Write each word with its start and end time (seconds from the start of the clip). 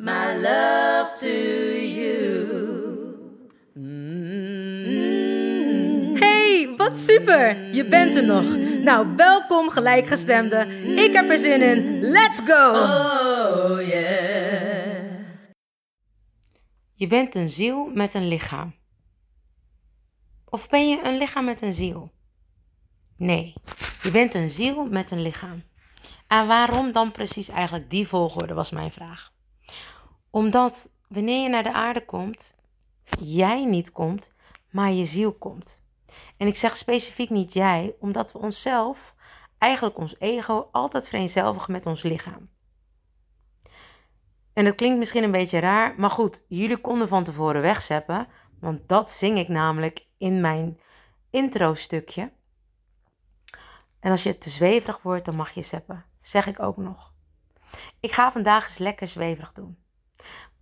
my 0.00 0.34
love 0.34 1.12
to 1.14 1.26
you. 1.26 2.18
Hey, 6.18 6.74
wat 6.76 6.98
super! 6.98 7.74
Je 7.74 7.88
bent 7.88 8.16
er 8.16 8.24
nog. 8.24 8.56
Nou, 8.82 9.16
welkom 9.16 9.70
gelijkgestemde. 9.70 10.66
Ik 10.96 11.12
heb 11.12 11.30
er 11.30 11.38
zin 11.38 11.62
in. 11.62 12.00
Let's 12.00 12.40
go! 12.44 12.70
Oh 12.70 13.86
yeah. 13.86 15.18
Je 16.94 17.06
bent 17.06 17.34
een 17.34 17.48
ziel 17.48 17.90
met 17.94 18.14
een 18.14 18.28
lichaam. 18.28 18.74
Of 20.44 20.68
ben 20.68 20.88
je 20.88 21.00
een 21.04 21.18
lichaam 21.18 21.44
met 21.44 21.62
een 21.62 21.72
ziel? 21.72 22.12
Nee, 23.16 23.54
je 24.02 24.10
bent 24.10 24.34
een 24.34 24.48
ziel 24.48 24.86
met 24.86 25.10
een 25.10 25.22
lichaam. 25.22 25.62
En 26.26 26.46
waarom 26.46 26.92
dan 26.92 27.12
precies 27.12 27.48
eigenlijk 27.48 27.90
die 27.90 28.08
volgorde 28.08 28.54
was 28.54 28.70
mijn 28.70 28.92
vraag. 28.92 29.32
Omdat 30.30 30.90
wanneer 31.08 31.42
je 31.42 31.48
naar 31.48 31.62
de 31.62 31.72
aarde 31.72 32.04
komt, 32.04 32.54
jij 33.20 33.64
niet 33.64 33.92
komt, 33.92 34.32
maar 34.70 34.92
je 34.92 35.04
ziel 35.04 35.32
komt. 35.32 35.80
En 36.36 36.46
ik 36.46 36.56
zeg 36.56 36.76
specifiek 36.76 37.30
niet 37.30 37.52
jij, 37.52 37.94
omdat 37.98 38.32
we 38.32 38.38
onszelf, 38.38 39.14
eigenlijk 39.58 39.98
ons 39.98 40.14
ego, 40.18 40.68
altijd 40.72 41.08
vereenzelvigen 41.08 41.72
met 41.72 41.86
ons 41.86 42.02
lichaam. 42.02 42.48
En 44.52 44.64
dat 44.64 44.74
klinkt 44.74 44.98
misschien 44.98 45.22
een 45.22 45.30
beetje 45.30 45.58
raar, 45.58 45.94
maar 45.96 46.10
goed, 46.10 46.44
jullie 46.48 46.80
konden 46.80 47.08
van 47.08 47.24
tevoren 47.24 47.60
wegzeppen, 47.60 48.28
want 48.60 48.88
dat 48.88 49.10
zing 49.10 49.38
ik 49.38 49.48
namelijk 49.48 50.06
in 50.18 50.40
mijn 50.40 50.80
intro-stukje. 51.30 52.32
En 54.00 54.10
als 54.10 54.22
je 54.22 54.38
te 54.38 54.50
zweverig 54.50 55.02
wordt, 55.02 55.24
dan 55.24 55.36
mag 55.36 55.50
je 55.50 55.62
zeppen. 55.62 56.04
Zeg 56.22 56.46
ik 56.46 56.62
ook 56.62 56.76
nog. 56.76 57.12
Ik 58.00 58.12
ga 58.12 58.32
vandaag 58.32 58.68
eens 58.68 58.78
lekker 58.78 59.08
zweverig 59.08 59.52
doen. 59.52 59.78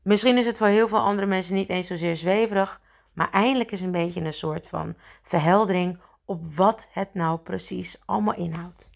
Misschien 0.08 0.38
is 0.38 0.46
het 0.46 0.56
voor 0.56 0.66
heel 0.66 0.88
veel 0.88 0.98
andere 0.98 1.26
mensen 1.26 1.54
niet 1.54 1.68
eens 1.68 1.86
zozeer 1.86 2.16
zweverig, 2.16 2.80
maar 3.12 3.30
eindelijk 3.30 3.70
is 3.70 3.80
een 3.80 3.90
beetje 3.90 4.20
een 4.20 4.32
soort 4.32 4.66
van 4.66 4.94
verheldering 5.22 6.00
op 6.24 6.54
wat 6.56 6.88
het 6.90 7.14
nou 7.14 7.38
precies 7.38 8.02
allemaal 8.04 8.34
inhoudt. 8.34 8.90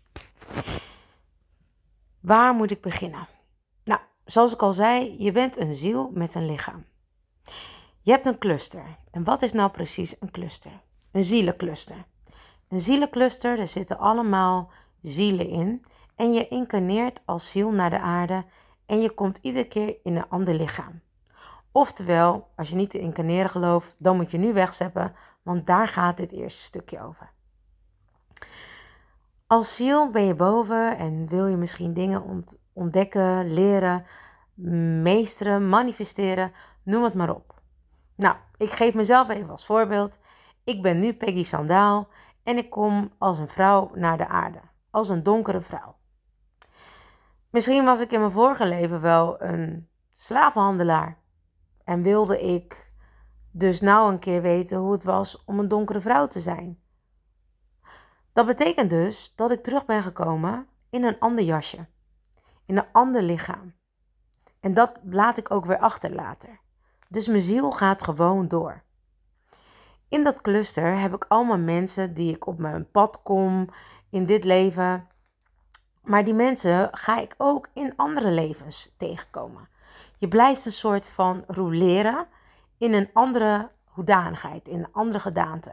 Waar 2.21 2.55
moet 2.55 2.71
ik 2.71 2.81
beginnen? 2.81 3.27
Nou, 3.85 4.01
zoals 4.25 4.53
ik 4.53 4.63
al 4.63 4.73
zei, 4.73 5.15
je 5.19 5.33
bent 5.33 5.57
een 5.57 5.75
ziel 5.75 6.11
met 6.15 6.35
een 6.35 6.47
lichaam. 6.47 6.85
Je 8.03 8.11
hebt 8.11 8.27
een 8.27 8.39
cluster. 8.39 8.85
En 9.11 9.25
wat 9.25 9.43
is 9.43 9.53
nou 9.53 9.71
precies 9.71 10.17
een 10.21 10.31
cluster? 10.31 10.73
Een 11.11 11.25
zielencluster. 11.25 12.05
Een 12.69 12.81
zielencluster, 12.81 13.57
daar 13.57 13.69
zitten 13.69 13.99
allemaal 13.99 14.71
zielen 15.03 15.49
in. 15.49 15.85
En 16.17 16.33
je 16.33 16.49
incarneert 16.49 17.21
als 17.25 17.51
ziel 17.51 17.71
naar 17.71 17.91
de 17.91 18.01
aarde 18.01 18.45
en 18.93 19.01
je 19.01 19.11
komt 19.11 19.39
iedere 19.43 19.69
keer 19.69 19.97
in 20.03 20.17
een 20.17 20.29
ander 20.29 20.55
lichaam. 20.55 21.01
Oftewel, 21.71 22.49
als 22.57 22.69
je 22.69 22.77
niet 22.77 22.91
te 22.91 22.99
incarneren 22.99 23.51
gelooft, 23.51 23.95
dan 23.99 24.17
moet 24.17 24.31
je 24.31 24.39
nu 24.39 24.53
wegzeppen, 24.53 25.15
want 25.43 25.67
daar 25.67 25.89
gaat 25.89 26.17
dit 26.17 26.33
eerste 26.33 26.63
stukje 26.63 27.01
over. 27.03 27.31
Als 29.47 29.77
ziel 29.77 30.11
ben 30.11 30.23
je 30.23 30.35
boven 30.35 30.97
en 30.97 31.29
wil 31.29 31.47
je 31.47 31.57
misschien 31.57 31.95
dingen 31.95 32.23
ont- 32.23 32.57
ontdekken, 32.73 33.53
leren, 33.53 34.07
meesteren, 35.03 35.69
manifesteren, 35.69 36.53
noem 36.83 37.05
het 37.05 37.15
maar 37.15 37.35
op. 37.35 37.61
Nou, 38.17 38.37
ik 38.57 38.71
geef 38.71 38.95
mezelf 38.95 39.29
even 39.29 39.51
als 39.51 39.67
voorbeeld. 39.67 40.19
Ik 40.65 40.83
ben 40.83 41.01
nu 41.01 41.15
Peggy 41.15 41.45
Sandaal 41.45 42.09
en 42.43 42.57
ik 42.57 42.71
kom 42.71 43.13
als 43.19 43.39
een 43.39 43.49
vrouw 43.49 43.91
naar 43.95 44.17
de 44.17 44.27
aarde, 44.29 44.61
als 44.91 45.09
een 45.09 45.23
donkere 45.23 45.61
vrouw. 45.61 46.01
Misschien 47.53 47.85
was 47.85 48.01
ik 48.01 48.13
in 48.13 48.21
mijn 48.21 48.33
vorige 48.33 48.67
leven 48.67 49.01
wel 49.01 49.43
een 49.43 49.89
slavenhandelaar 50.13 51.19
en 51.85 52.03
wilde 52.03 52.41
ik 52.41 52.93
dus 53.51 53.81
nou 53.81 54.13
een 54.13 54.19
keer 54.19 54.43
weten 54.43 54.79
hoe 54.79 54.93
het 54.93 55.05
was 55.05 55.45
om 55.45 55.59
een 55.59 55.69
donkere 55.69 56.01
vrouw 56.01 56.27
te 56.27 56.41
zijn. 56.41 56.81
Dat 58.33 58.47
betekent 58.47 58.91
dus 58.91 59.33
dat 59.37 59.51
ik 59.51 59.63
terug 59.63 59.85
ben 59.85 60.03
gekomen 60.03 60.67
in 60.91 61.05
een 61.05 61.19
ander 61.19 61.45
jasje, 61.45 61.87
in 62.67 62.77
een 62.77 62.93
ander 62.93 63.23
lichaam. 63.23 63.75
En 64.61 64.75
dat 64.75 64.93
laat 65.05 65.39
ik 65.39 65.51
ook 65.51 65.65
weer 65.65 65.79
achter 65.79 66.13
later. 66.13 66.61
Dus 67.09 67.29
mijn 67.29 67.41
ziel 67.41 67.71
gaat 67.71 68.05
gewoon 68.05 68.49
door. 68.49 68.83
In 70.09 70.25
dat 70.25 70.41
cluster 70.41 70.99
heb 70.99 71.15
ik 71.15 71.25
allemaal 71.29 71.59
mensen 71.59 72.15
die 72.15 72.35
ik 72.35 72.47
op 72.47 72.59
mijn 72.59 72.91
pad 72.91 73.23
kom 73.23 73.69
in 74.11 74.27
dit 74.27 74.45
leven. 74.45 75.07
Maar 76.03 76.25
die 76.25 76.35
mensen 76.35 76.89
ga 76.93 77.19
ik 77.19 77.35
ook 77.39 77.69
in 77.73 77.93
andere 77.97 78.31
levens 78.31 78.95
tegenkomen. 78.97 79.69
Je 80.19 80.29
blijft 80.29 80.65
een 80.65 80.73
soort 80.73 81.09
van 81.09 81.45
roleren 81.47 82.27
in 82.79 82.93
een 82.93 83.11
andere 83.13 83.71
hoedanigheid, 83.85 84.69
in 84.69 84.79
een 84.79 84.93
andere 84.93 85.19
gedaante. 85.19 85.71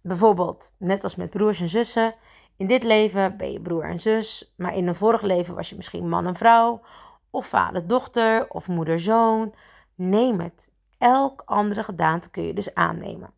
Bijvoorbeeld, 0.00 0.74
net 0.78 1.04
als 1.04 1.16
met 1.16 1.30
broers 1.30 1.60
en 1.60 1.68
zussen. 1.68 2.14
In 2.56 2.66
dit 2.66 2.82
leven 2.82 3.36
ben 3.36 3.52
je 3.52 3.60
broer 3.60 3.84
en 3.84 4.00
zus, 4.00 4.52
maar 4.56 4.74
in 4.74 4.88
een 4.88 4.94
vorig 4.94 5.22
leven 5.22 5.54
was 5.54 5.68
je 5.68 5.76
misschien 5.76 6.08
man 6.08 6.26
en 6.26 6.36
vrouw, 6.36 6.82
of 7.30 7.46
vader-dochter, 7.46 8.50
of 8.50 8.68
moeder-zoon. 8.68 9.54
Neem 9.94 10.40
het. 10.40 10.68
Elk 10.98 11.42
andere 11.44 11.82
gedaante 11.82 12.30
kun 12.30 12.42
je 12.42 12.54
dus 12.54 12.74
aannemen. 12.74 13.30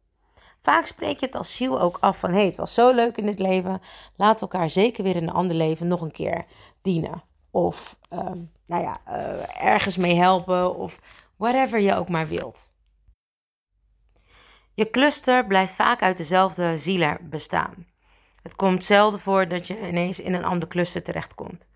Vaak 0.69 0.87
spreek 0.87 1.21
je 1.21 1.27
het 1.27 1.35
als 1.35 1.57
ziel 1.57 1.81
ook 1.81 1.97
af 2.01 2.19
van... 2.19 2.31
hé, 2.31 2.37
hey, 2.37 2.47
het 2.47 2.57
was 2.57 2.75
zo 2.75 2.95
leuk 2.95 3.17
in 3.17 3.27
dit 3.27 3.39
leven. 3.39 3.81
Laten 4.17 4.47
we 4.47 4.53
elkaar 4.53 4.71
zeker 4.71 5.05
weer 5.05 5.17
in 5.17 5.23
een 5.23 5.35
ander 5.35 5.57
leven 5.57 5.89
nog 5.89 6.01
een 6.01 6.13
keer 6.13 6.45
dienen. 6.83 7.23
Of, 7.51 7.97
ehm, 8.09 8.39
nou 8.67 8.83
ja, 8.83 9.01
uh, 9.09 9.65
ergens 9.65 9.97
mee 9.97 10.15
helpen. 10.15 10.77
Of 10.77 11.01
whatever 11.37 11.81
je 11.81 11.95
ook 11.95 12.09
maar 12.09 12.29
wilt. 12.29 12.71
Je 14.75 14.91
cluster 14.91 15.47
blijft 15.47 15.75
vaak 15.75 16.03
uit 16.03 16.17
dezelfde 16.17 16.79
zieler 16.79 17.19
bestaan. 17.23 17.87
Het 18.43 18.57
komt 18.57 18.85
zelden 18.85 19.21
voor 19.21 19.49
dat 19.49 19.67
je 19.67 19.89
ineens 19.89 20.21
in 20.21 20.35
een 20.35 20.45
ander 20.45 20.69
cluster 20.69 21.03
terechtkomt. 21.03 21.67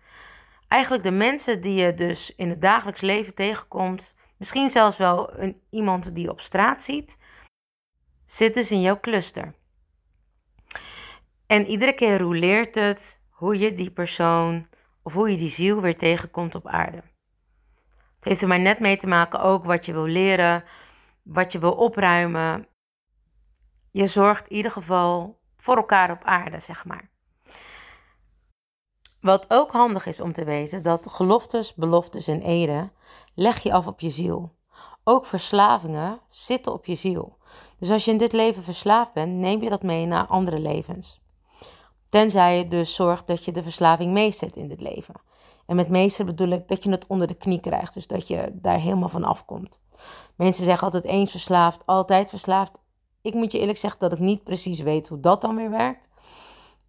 Eigenlijk 0.67 1.03
de 1.03 1.11
mensen 1.11 1.61
die 1.61 1.81
je 1.85 1.93
dus 1.93 2.35
in 2.35 2.49
het 2.49 2.61
dagelijks 2.61 3.01
leven 3.01 3.33
tegenkomt... 3.33 4.13
misschien 4.37 4.71
zelfs 4.71 4.97
wel 4.97 5.39
een, 5.39 5.61
iemand 5.69 6.15
die 6.15 6.23
je 6.23 6.31
op 6.31 6.41
straat 6.41 6.83
ziet 6.83 7.17
zit 8.33 8.53
dus 8.53 8.71
in 8.71 8.81
jouw 8.81 8.99
cluster. 8.99 9.53
En 11.47 11.67
iedere 11.67 11.93
keer 11.93 12.19
roleert 12.19 12.75
het 12.75 13.21
hoe 13.29 13.59
je 13.59 13.73
die 13.73 13.91
persoon 13.91 14.67
of 15.03 15.13
hoe 15.13 15.31
je 15.31 15.37
die 15.37 15.49
ziel 15.49 15.81
weer 15.81 15.97
tegenkomt 15.97 16.55
op 16.55 16.67
aarde. 16.67 16.97
Het 18.15 18.23
heeft 18.23 18.41
er 18.41 18.47
maar 18.47 18.59
net 18.59 18.79
mee 18.79 18.97
te 18.97 19.07
maken 19.07 19.39
ook 19.39 19.63
wat 19.63 19.85
je 19.85 19.93
wil 19.93 20.05
leren, 20.05 20.63
wat 21.23 21.51
je 21.51 21.59
wil 21.59 21.71
opruimen. 21.71 22.67
Je 23.91 24.07
zorgt 24.07 24.47
in 24.47 24.55
ieder 24.55 24.71
geval 24.71 25.39
voor 25.57 25.75
elkaar 25.75 26.11
op 26.11 26.23
aarde, 26.23 26.59
zeg 26.59 26.85
maar. 26.85 27.11
Wat 29.21 29.45
ook 29.47 29.71
handig 29.71 30.05
is 30.05 30.19
om 30.19 30.33
te 30.33 30.43
weten, 30.43 30.81
dat 30.81 31.09
geloftes, 31.09 31.73
beloftes 31.73 32.27
en 32.27 32.41
eden 32.41 32.91
leg 33.33 33.59
je 33.59 33.73
af 33.73 33.87
op 33.87 33.99
je 33.99 34.09
ziel. 34.09 34.55
Ook 35.03 35.25
verslavingen 35.25 36.19
zitten 36.29 36.73
op 36.73 36.85
je 36.85 36.95
ziel. 36.95 37.41
Dus 37.83 37.91
als 37.91 38.05
je 38.05 38.11
in 38.11 38.17
dit 38.17 38.33
leven 38.33 38.63
verslaafd 38.63 39.13
bent, 39.13 39.33
neem 39.33 39.63
je 39.63 39.69
dat 39.69 39.83
mee 39.83 40.05
naar 40.05 40.25
andere 40.25 40.59
levens. 40.59 41.21
Tenzij 42.09 42.57
je 42.57 42.67
dus 42.67 42.95
zorgt 42.95 43.27
dat 43.27 43.45
je 43.45 43.51
de 43.51 43.63
verslaving 43.63 44.13
meestert 44.13 44.55
in 44.55 44.67
dit 44.67 44.81
leven. 44.81 45.13
En 45.65 45.75
met 45.75 45.89
meester 45.89 46.25
bedoel 46.25 46.47
ik 46.47 46.67
dat 46.67 46.83
je 46.83 46.89
het 46.89 47.07
onder 47.07 47.27
de 47.27 47.33
knie 47.33 47.59
krijgt, 47.59 47.93
dus 47.93 48.07
dat 48.07 48.27
je 48.27 48.51
daar 48.53 48.79
helemaal 48.79 49.09
van 49.09 49.23
afkomt. 49.23 49.81
Mensen 50.35 50.63
zeggen 50.63 50.83
altijd 50.83 51.03
eens 51.03 51.31
verslaafd, 51.31 51.85
altijd 51.85 52.29
verslaafd. 52.29 52.79
Ik 53.21 53.33
moet 53.33 53.51
je 53.51 53.59
eerlijk 53.59 53.77
zeggen 53.77 53.99
dat 53.99 54.11
ik 54.11 54.19
niet 54.19 54.43
precies 54.43 54.79
weet 54.79 55.07
hoe 55.07 55.19
dat 55.19 55.41
dan 55.41 55.55
weer 55.55 55.69
werkt. 55.69 56.09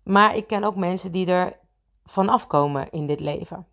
Maar 0.02 0.36
ik 0.36 0.46
ken 0.46 0.64
ook 0.64 0.76
mensen 0.76 1.12
die 1.12 1.26
er 1.26 1.58
van 2.04 2.28
afkomen 2.28 2.90
in 2.90 3.06
dit 3.06 3.20
leven. 3.20 3.66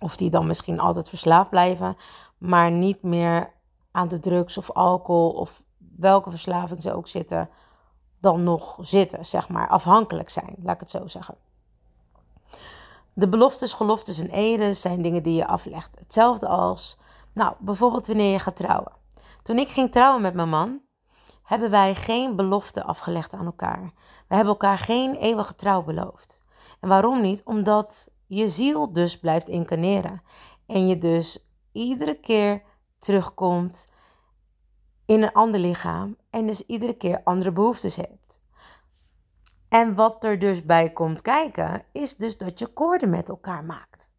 Of 0.00 0.16
die 0.16 0.30
dan 0.30 0.46
misschien 0.46 0.80
altijd 0.80 1.08
verslaafd 1.08 1.50
blijven, 1.50 1.96
maar 2.38 2.70
niet 2.70 3.02
meer 3.02 3.52
aan 3.90 4.08
de 4.08 4.18
drugs 4.18 4.58
of 4.58 4.70
alcohol 4.70 5.30
of 5.30 5.62
welke 5.98 6.30
verslaving 6.30 6.82
ze 6.82 6.94
ook 6.94 7.08
zitten, 7.08 7.50
dan 8.20 8.42
nog 8.42 8.76
zitten, 8.80 9.26
zeg 9.26 9.48
maar, 9.48 9.68
afhankelijk 9.68 10.30
zijn, 10.30 10.54
laat 10.62 10.74
ik 10.74 10.80
het 10.80 10.90
zo 10.90 11.06
zeggen. 11.06 11.34
De 13.12 13.28
beloftes, 13.28 13.72
geloftes 13.72 14.18
en 14.18 14.30
eden 14.30 14.76
zijn 14.76 15.02
dingen 15.02 15.22
die 15.22 15.34
je 15.34 15.46
aflegt. 15.46 15.98
Hetzelfde 15.98 16.48
als, 16.48 16.98
nou, 17.32 17.54
bijvoorbeeld 17.58 18.06
wanneer 18.06 18.32
je 18.32 18.38
gaat 18.38 18.56
trouwen. 18.56 18.92
Toen 19.42 19.58
ik 19.58 19.68
ging 19.68 19.92
trouwen 19.92 20.22
met 20.22 20.34
mijn 20.34 20.48
man, 20.48 20.80
hebben 21.42 21.70
wij 21.70 21.94
geen 21.94 22.36
belofte 22.36 22.84
afgelegd 22.84 23.34
aan 23.34 23.46
elkaar. 23.46 23.92
We 24.28 24.34
hebben 24.34 24.52
elkaar 24.52 24.78
geen 24.78 25.14
eeuwige 25.14 25.54
trouw 25.54 25.82
beloofd. 25.82 26.42
En 26.80 26.88
waarom 26.88 27.20
niet? 27.20 27.42
Omdat 27.44 28.08
je 28.26 28.48
ziel 28.48 28.92
dus 28.92 29.18
blijft 29.18 29.48
incarneren. 29.48 30.22
En 30.66 30.86
je 30.86 30.98
dus 30.98 31.48
iedere 31.72 32.14
keer 32.14 32.62
terugkomt 32.98 33.88
in 35.08 35.22
een 35.22 35.32
ander 35.32 35.60
lichaam. 35.60 36.16
En 36.30 36.46
dus 36.46 36.66
iedere 36.66 36.96
keer 36.96 37.20
andere 37.24 37.52
behoeftes 37.52 37.96
hebt. 37.96 38.40
En 39.68 39.94
wat 39.94 40.24
er 40.24 40.38
dus 40.38 40.64
bij 40.64 40.90
komt 40.90 41.22
kijken, 41.22 41.82
is 41.92 42.16
dus 42.16 42.38
dat 42.38 42.58
je 42.58 42.66
koorden 42.66 43.10
met 43.10 43.28
elkaar 43.28 43.64
maakt. 43.64 44.10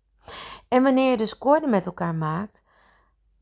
En 0.67 0.83
wanneer 0.83 1.11
je 1.11 1.17
dus 1.17 1.37
koorden 1.37 1.69
met 1.69 1.85
elkaar 1.85 2.15
maakt, 2.15 2.61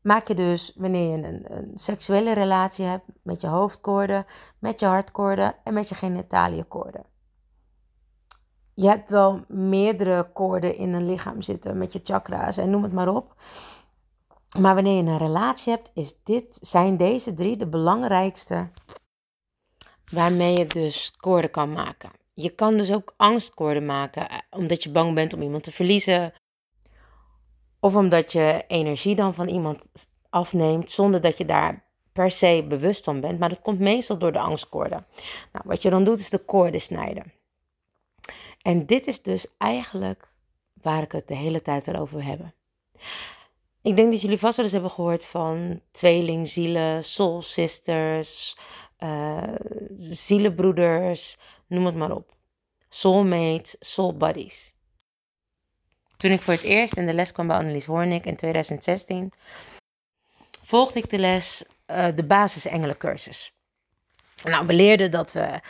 maak 0.00 0.28
je 0.28 0.34
dus 0.34 0.72
wanneer 0.76 1.10
je 1.18 1.26
een, 1.26 1.56
een 1.56 1.70
seksuele 1.74 2.32
relatie 2.32 2.84
hebt 2.84 3.04
met 3.22 3.40
je 3.40 3.46
hoofdkoorden, 3.46 4.26
met 4.58 4.80
je 4.80 4.86
hartkoorden 4.86 5.54
en 5.64 5.74
met 5.74 5.88
je 5.88 5.94
genitaliënkoorden. 5.94 7.04
Je 8.74 8.88
hebt 8.88 9.08
wel 9.08 9.44
meerdere 9.48 10.30
koorden 10.32 10.76
in 10.76 10.92
een 10.92 11.06
lichaam 11.06 11.42
zitten 11.42 11.78
met 11.78 11.92
je 11.92 12.00
chakra's 12.02 12.56
en 12.56 12.70
noem 12.70 12.82
het 12.82 12.92
maar 12.92 13.08
op. 13.08 13.34
Maar 14.56 14.74
wanneer 14.74 14.96
je 14.96 15.10
een 15.10 15.18
relatie 15.18 15.72
hebt, 15.72 15.90
is 15.94 16.14
dit, 16.22 16.58
zijn 16.60 16.96
deze 16.96 17.34
drie 17.34 17.56
de 17.56 17.66
belangrijkste 17.66 18.70
waarmee 20.12 20.56
je 20.56 20.66
dus 20.66 21.12
koorden 21.16 21.50
kan 21.50 21.72
maken. 21.72 22.10
Je 22.34 22.50
kan 22.50 22.76
dus 22.76 22.90
ook 22.90 23.14
angstkoorden 23.16 23.86
maken, 23.86 24.28
eh, 24.28 24.38
omdat 24.50 24.82
je 24.82 24.90
bang 24.90 25.14
bent 25.14 25.32
om 25.34 25.42
iemand 25.42 25.62
te 25.62 25.72
verliezen. 25.72 26.32
Of 27.80 27.96
omdat 27.96 28.32
je 28.32 28.64
energie 28.66 29.14
dan 29.14 29.34
van 29.34 29.48
iemand 29.48 29.88
afneemt, 30.30 30.90
zonder 30.90 31.20
dat 31.20 31.38
je 31.38 31.44
daar 31.44 31.84
per 32.12 32.30
se 32.30 32.64
bewust 32.68 33.04
van 33.04 33.20
bent. 33.20 33.38
Maar 33.38 33.48
dat 33.48 33.62
komt 33.62 33.78
meestal 33.78 34.18
door 34.18 34.32
de 34.32 34.38
angstkoorden. 34.38 35.06
Nou, 35.52 35.64
wat 35.68 35.82
je 35.82 35.90
dan 35.90 36.04
doet, 36.04 36.18
is 36.18 36.30
de 36.30 36.44
koorden 36.44 36.80
snijden. 36.80 37.32
En 38.62 38.86
dit 38.86 39.06
is 39.06 39.22
dus 39.22 39.56
eigenlijk 39.58 40.32
waar 40.72 41.02
ik 41.02 41.12
het 41.12 41.28
de 41.28 41.36
hele 41.36 41.62
tijd 41.62 41.96
over 41.96 42.24
hebben. 42.24 42.54
Ik 43.82 43.96
denk 43.96 44.10
dat 44.10 44.20
jullie 44.20 44.38
vast 44.38 44.56
wel 44.56 44.64
eens 44.64 44.74
hebben 44.74 44.90
gehoord 44.90 45.24
van 45.24 45.80
tweelingzielen, 45.90 47.04
soul 47.04 47.42
sisters, 47.42 48.56
uh, 48.98 49.42
zielenbroeders, 49.94 51.36
noem 51.66 51.86
het 51.86 51.94
maar 51.94 52.10
op. 52.10 52.36
Soulmates, 52.88 53.76
soul 53.80 54.16
buddies. 54.16 54.72
Toen 56.16 56.30
ik 56.30 56.40
voor 56.40 56.54
het 56.54 56.62
eerst 56.62 56.96
in 56.96 57.06
de 57.06 57.12
les 57.12 57.32
kwam 57.32 57.46
bij 57.46 57.56
Annelies 57.56 57.84
Hornik 57.84 58.24
in 58.24 58.36
2016, 58.36 59.32
volgde 60.62 60.98
ik 60.98 61.10
de 61.10 61.18
les, 61.18 61.64
uh, 61.86 62.06
de 62.14 62.24
basisengelencursus. 62.24 63.52
Nou, 64.42 64.66
we 64.66 64.72
leerden 64.72 65.10
dat 65.10 65.32
we 65.32 65.60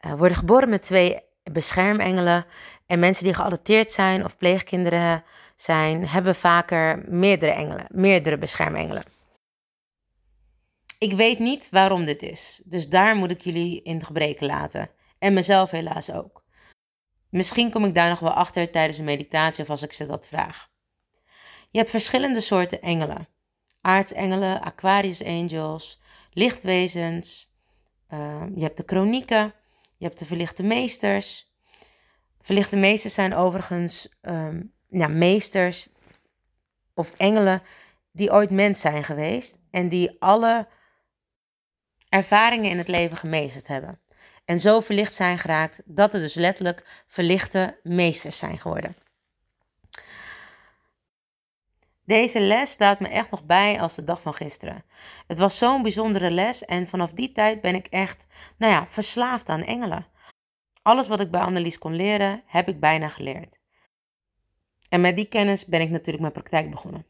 uh, 0.00 0.12
worden 0.14 0.36
geboren 0.36 0.68
met 0.68 0.82
twee 0.82 1.20
beschermengelen. 1.42 2.46
En 2.86 2.98
mensen 2.98 3.24
die 3.24 3.34
geadopteerd 3.34 3.90
zijn 3.90 4.24
of 4.24 4.36
pleegkinderen 4.36 5.24
zijn, 5.62 6.08
hebben 6.08 6.34
vaker 6.34 7.04
meerdere 7.06 7.52
engelen, 7.52 7.86
meerdere 7.88 8.38
beschermengelen. 8.38 9.04
Ik 10.98 11.12
weet 11.12 11.38
niet 11.38 11.68
waarom 11.70 12.04
dit 12.04 12.22
is, 12.22 12.60
dus 12.64 12.88
daar 12.88 13.16
moet 13.16 13.30
ik 13.30 13.40
jullie 13.40 13.82
in 13.82 14.04
gebreken 14.04 14.46
laten. 14.46 14.90
En 15.18 15.34
mezelf 15.34 15.70
helaas 15.70 16.12
ook. 16.12 16.44
Misschien 17.30 17.70
kom 17.70 17.84
ik 17.84 17.94
daar 17.94 18.08
nog 18.08 18.18
wel 18.18 18.32
achter 18.32 18.70
tijdens 18.70 18.98
een 18.98 19.04
meditatie 19.04 19.62
of 19.62 19.70
als 19.70 19.82
ik 19.82 19.92
ze 19.92 20.06
dat 20.06 20.28
vraag. 20.28 20.70
Je 21.70 21.78
hebt 21.78 21.90
verschillende 21.90 22.40
soorten 22.40 22.82
engelen. 22.82 23.28
Aartsengelen, 23.80 24.60
Aquarius 24.60 25.24
angels, 25.24 26.00
lichtwezens. 26.32 27.52
Uh, 28.10 28.42
je 28.54 28.62
hebt 28.62 28.76
de 28.76 28.82
chronieken, 28.86 29.54
je 29.96 30.04
hebt 30.06 30.18
de 30.18 30.26
verlichte 30.26 30.62
meesters. 30.62 31.52
Verlichte 32.40 32.76
meesters 32.76 33.14
zijn 33.14 33.34
overigens 33.34 34.08
um, 34.22 34.72
ja, 34.88 35.08
meesters 35.08 35.88
of 36.94 37.10
engelen 37.16 37.62
die 38.12 38.32
ooit 38.32 38.50
mens 38.50 38.80
zijn 38.80 39.04
geweest 39.04 39.58
en 39.70 39.88
die 39.88 40.16
alle 40.18 40.68
ervaringen 42.08 42.70
in 42.70 42.78
het 42.78 42.88
leven 42.88 43.16
gemeesterd 43.16 43.66
hebben. 43.66 44.00
En 44.44 44.60
zo 44.60 44.80
verlicht 44.80 45.14
zijn 45.14 45.38
geraakt 45.38 45.80
dat 45.84 46.14
er 46.14 46.20
dus 46.20 46.34
letterlijk 46.34 47.04
verlichte 47.06 47.78
meesters 47.82 48.38
zijn 48.38 48.58
geworden. 48.58 48.96
Deze 52.04 52.40
les 52.40 52.70
staat 52.70 53.00
me 53.00 53.08
echt 53.08 53.30
nog 53.30 53.44
bij 53.44 53.80
als 53.80 53.94
de 53.94 54.04
dag 54.04 54.22
van 54.22 54.34
gisteren. 54.34 54.84
Het 55.26 55.38
was 55.38 55.58
zo'n 55.58 55.82
bijzondere 55.82 56.30
les 56.30 56.64
en 56.64 56.88
vanaf 56.88 57.10
die 57.10 57.32
tijd 57.32 57.60
ben 57.60 57.74
ik 57.74 57.86
echt, 57.86 58.26
nou 58.58 58.72
ja, 58.72 58.86
verslaafd 58.88 59.48
aan 59.48 59.62
engelen. 59.62 60.06
Alles 60.82 61.08
wat 61.08 61.20
ik 61.20 61.30
bij 61.30 61.40
Annelies 61.40 61.78
kon 61.78 61.94
leren, 61.94 62.42
heb 62.46 62.68
ik 62.68 62.80
bijna 62.80 63.08
geleerd. 63.08 63.58
En 64.88 65.00
met 65.00 65.16
die 65.16 65.24
kennis 65.24 65.66
ben 65.66 65.80
ik 65.80 65.90
natuurlijk 65.90 66.20
mijn 66.20 66.32
praktijk 66.32 66.70
begonnen. 66.70 67.06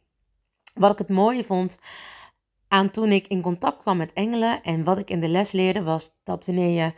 Wat 0.75 0.93
ik 0.93 0.99
het 0.99 1.09
mooie 1.09 1.45
vond 1.45 1.79
aan 2.69 2.91
toen 2.91 3.13
ik 3.13 3.27
in 3.27 3.41
contact 3.41 3.83
kwam 3.83 3.97
met 3.97 4.13
engelen 4.13 4.63
en 4.63 4.85
wat 4.85 4.99
ik 4.99 5.11
in 5.11 5.21
de 5.21 5.29
les 5.29 5.53
leerde 5.53 5.83
was 5.83 6.11
dat 6.25 6.47
wanneer 6.47 6.85
je 6.85 6.93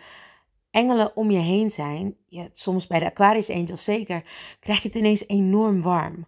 engelen 0.71 1.17
om 1.17 1.31
je 1.31 1.39
heen 1.39 1.71
zijn, 1.71 2.17
je, 2.27 2.49
soms 2.53 2.87
bij 2.87 2.99
de 2.99 3.07
Aquarius 3.07 3.51
Angels 3.51 3.85
zeker, 3.85 4.25
krijg 4.61 4.83
je 4.83 4.89
het 4.89 4.97
ineens 4.97 5.27
enorm 5.27 5.83
warm. 5.83 6.27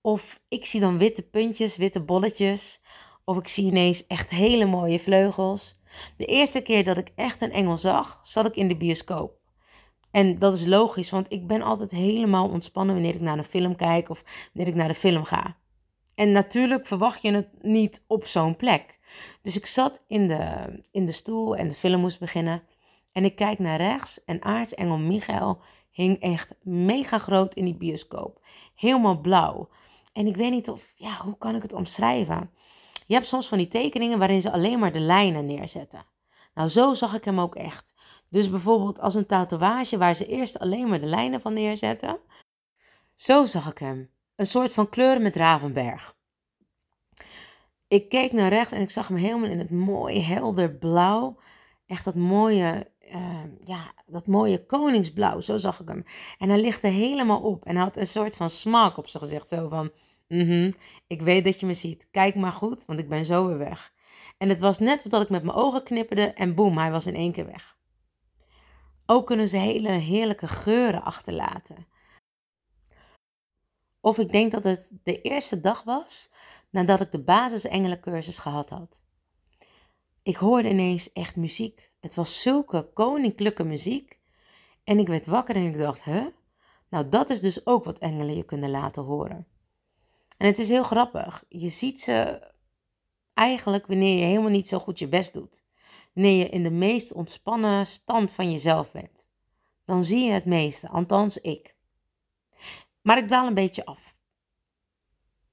Of 0.00 0.40
ik 0.48 0.64
zie 0.64 0.80
dan 0.80 0.98
witte 0.98 1.22
puntjes, 1.22 1.76
witte 1.76 2.00
bolletjes. 2.00 2.80
Of 3.24 3.36
ik 3.36 3.48
zie 3.48 3.64
ineens 3.64 4.06
echt 4.06 4.30
hele 4.30 4.66
mooie 4.66 5.00
vleugels. 5.00 5.76
De 6.16 6.24
eerste 6.24 6.60
keer 6.60 6.84
dat 6.84 6.96
ik 6.96 7.12
echt 7.14 7.40
een 7.40 7.52
engel 7.52 7.76
zag, 7.76 8.20
zat 8.22 8.46
ik 8.46 8.56
in 8.56 8.68
de 8.68 8.76
bioscoop. 8.76 9.43
En 10.14 10.38
dat 10.38 10.54
is 10.54 10.66
logisch, 10.66 11.10
want 11.10 11.32
ik 11.32 11.46
ben 11.46 11.62
altijd 11.62 11.90
helemaal 11.90 12.48
ontspannen 12.48 12.94
wanneer 12.94 13.14
ik 13.14 13.20
naar 13.20 13.38
een 13.38 13.44
film 13.44 13.76
kijk 13.76 14.08
of 14.08 14.24
wanneer 14.52 14.72
ik 14.72 14.78
naar 14.78 14.88
de 14.88 14.94
film 14.94 15.24
ga. 15.24 15.56
En 16.14 16.32
natuurlijk 16.32 16.86
verwacht 16.86 17.22
je 17.22 17.32
het 17.32 17.48
niet 17.62 18.04
op 18.06 18.26
zo'n 18.26 18.56
plek. 18.56 18.98
Dus 19.42 19.56
ik 19.56 19.66
zat 19.66 20.04
in 20.06 20.28
de, 20.28 20.66
in 20.90 21.06
de 21.06 21.12
stoel 21.12 21.56
en 21.56 21.68
de 21.68 21.74
film 21.74 22.00
moest 22.00 22.18
beginnen. 22.18 22.62
En 23.12 23.24
ik 23.24 23.36
kijk 23.36 23.58
naar 23.58 23.76
rechts 23.76 24.24
en 24.24 24.44
aartsengel 24.44 24.98
Michael 24.98 25.60
hing 25.90 26.20
echt 26.20 26.54
mega 26.62 27.18
groot 27.18 27.54
in 27.54 27.64
die 27.64 27.76
bioscoop. 27.76 28.44
Helemaal 28.74 29.20
blauw. 29.20 29.68
En 30.12 30.26
ik 30.26 30.36
weet 30.36 30.50
niet 30.50 30.70
of, 30.70 30.92
ja, 30.96 31.12
hoe 31.12 31.38
kan 31.38 31.54
ik 31.54 31.62
het 31.62 31.72
omschrijven? 31.72 32.50
Je 33.06 33.14
hebt 33.14 33.28
soms 33.28 33.48
van 33.48 33.58
die 33.58 33.68
tekeningen 33.68 34.18
waarin 34.18 34.40
ze 34.40 34.52
alleen 34.52 34.78
maar 34.78 34.92
de 34.92 35.00
lijnen 35.00 35.46
neerzetten. 35.46 36.06
Nou, 36.54 36.68
zo 36.68 36.94
zag 36.94 37.14
ik 37.14 37.24
hem 37.24 37.40
ook 37.40 37.54
echt. 37.54 37.93
Dus 38.34 38.50
bijvoorbeeld 38.50 39.00
als 39.00 39.14
een 39.14 39.26
tatoeage 39.26 39.98
waar 39.98 40.14
ze 40.14 40.26
eerst 40.26 40.58
alleen 40.58 40.88
maar 40.88 41.00
de 41.00 41.06
lijnen 41.06 41.40
van 41.40 41.52
neerzetten. 41.52 42.18
Zo 43.14 43.44
zag 43.44 43.70
ik 43.70 43.78
hem. 43.78 44.10
Een 44.36 44.46
soort 44.46 44.72
van 44.72 44.88
kleuren 44.88 45.22
met 45.22 45.36
Ravenberg. 45.36 46.16
Ik 47.88 48.08
keek 48.08 48.32
naar 48.32 48.48
rechts 48.48 48.72
en 48.72 48.80
ik 48.80 48.90
zag 48.90 49.08
hem 49.08 49.16
helemaal 49.16 49.50
in 49.50 49.58
het 49.58 49.70
mooie 49.70 50.20
helder 50.20 50.70
blauw. 50.70 51.36
Echt 51.86 52.04
dat 52.04 52.14
mooie, 52.14 52.90
uh, 53.14 53.44
ja, 53.64 53.92
dat 54.06 54.26
mooie 54.26 54.66
koningsblauw, 54.66 55.40
zo 55.40 55.56
zag 55.56 55.80
ik 55.80 55.88
hem. 55.88 56.04
En 56.38 56.48
hij 56.48 56.60
lichtte 56.60 56.88
helemaal 56.88 57.40
op 57.40 57.64
en 57.64 57.76
had 57.76 57.96
een 57.96 58.06
soort 58.06 58.36
van 58.36 58.50
smaak 58.50 58.96
op 58.96 59.08
zijn 59.08 59.22
gezicht. 59.22 59.48
Zo 59.48 59.68
van, 59.68 59.90
mhm, 60.28 60.72
ik 61.06 61.22
weet 61.22 61.44
dat 61.44 61.60
je 61.60 61.66
me 61.66 61.74
ziet. 61.74 62.08
Kijk 62.10 62.34
maar 62.34 62.52
goed, 62.52 62.84
want 62.84 62.98
ik 62.98 63.08
ben 63.08 63.24
zo 63.24 63.46
weer 63.46 63.58
weg. 63.58 63.92
En 64.38 64.48
het 64.48 64.58
was 64.58 64.78
net 64.78 65.08
wat 65.08 65.22
ik 65.22 65.28
met 65.28 65.42
mijn 65.42 65.56
ogen 65.56 65.82
knipperde 65.82 66.32
en 66.32 66.54
boem, 66.54 66.78
hij 66.78 66.90
was 66.90 67.06
in 67.06 67.14
één 67.14 67.32
keer 67.32 67.46
weg. 67.46 67.73
Ook 69.06 69.26
kunnen 69.26 69.48
ze 69.48 69.56
hele 69.56 69.90
heerlijke 69.90 70.48
geuren 70.48 71.02
achterlaten. 71.02 71.86
Of 74.00 74.18
ik 74.18 74.32
denk 74.32 74.52
dat 74.52 74.64
het 74.64 74.92
de 75.02 75.20
eerste 75.20 75.60
dag 75.60 75.82
was 75.82 76.30
nadat 76.70 77.00
ik 77.00 77.12
de 77.12 77.22
basisengelencursus 77.22 78.38
gehad 78.38 78.70
had. 78.70 79.02
Ik 80.22 80.36
hoorde 80.36 80.68
ineens 80.68 81.12
echt 81.12 81.36
muziek. 81.36 81.92
Het 82.00 82.14
was 82.14 82.42
zulke 82.42 82.90
koninklijke 82.92 83.64
muziek. 83.64 84.18
En 84.84 84.98
ik 84.98 85.06
werd 85.08 85.26
wakker 85.26 85.56
en 85.56 85.66
ik 85.66 85.78
dacht, 85.78 86.04
hè? 86.04 86.28
Nou, 86.88 87.08
dat 87.08 87.30
is 87.30 87.40
dus 87.40 87.66
ook 87.66 87.84
wat 87.84 87.98
engelen 87.98 88.36
je 88.36 88.44
kunnen 88.44 88.70
laten 88.70 89.02
horen. 89.02 89.46
En 90.36 90.46
het 90.46 90.58
is 90.58 90.68
heel 90.68 90.82
grappig. 90.82 91.44
Je 91.48 91.68
ziet 91.68 92.00
ze 92.00 92.48
eigenlijk 93.34 93.86
wanneer 93.86 94.18
je 94.18 94.24
helemaal 94.24 94.50
niet 94.50 94.68
zo 94.68 94.78
goed 94.78 94.98
je 94.98 95.08
best 95.08 95.32
doet. 95.32 95.63
Wanneer 96.14 96.38
je 96.38 96.48
in 96.48 96.62
de 96.62 96.70
meest 96.70 97.12
ontspannen 97.12 97.86
stand 97.86 98.30
van 98.30 98.50
jezelf 98.50 98.92
bent. 98.92 99.26
Dan 99.84 100.04
zie 100.04 100.24
je 100.24 100.32
het 100.32 100.44
meeste, 100.44 100.88
althans 100.88 101.38
ik. 101.38 101.74
Maar 103.02 103.18
ik 103.18 103.26
dwaal 103.26 103.46
een 103.46 103.54
beetje 103.54 103.84
af. 103.84 104.14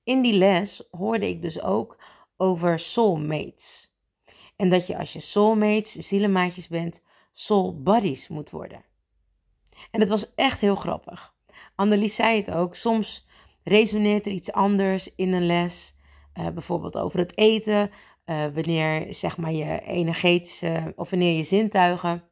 In 0.03 0.22
die 0.22 0.34
les 0.34 0.88
hoorde 0.91 1.30
ik 1.30 1.41
dus 1.41 1.62
ook 1.62 2.03
over 2.38 2.80
soulmates. 2.80 3.96
En 4.56 4.70
dat 4.70 4.88
je 4.88 4.98
als 4.98 5.13
je 5.13 5.20
soulmates, 5.20 5.91
zielenmaatjes 6.08 6.68
bent, 6.68 7.03
soul 7.32 7.82
buddies 7.82 8.27
moet 8.27 8.50
worden. 8.50 8.84
En 9.91 10.00
het 10.00 10.10
was 10.10 10.36
echt 10.36 10.62
heel 10.62 10.75
grappig. 10.75 11.34
Annelies 11.75 12.15
zei 12.15 12.38
het 12.38 12.51
ook, 12.51 12.75
soms 12.75 13.27
resoneert 13.63 14.25
er 14.25 14.32
iets 14.32 14.51
anders 14.51 15.15
in 15.15 15.34
een 15.34 15.46
les. 15.46 15.96
Uh, 16.39 16.50
bijvoorbeeld 16.50 16.98
over 16.98 17.20
het 17.20 17.38
eten, 17.38 17.91
uh, 18.25 18.46
wanneer 18.54 19.13
zeg 19.13 19.38
maar 19.38 19.51
je 19.51 19.82
energetische 19.82 20.94
of 20.96 21.10
wanneer 21.10 21.38
je 21.38 21.44
zintuigen 21.44 22.24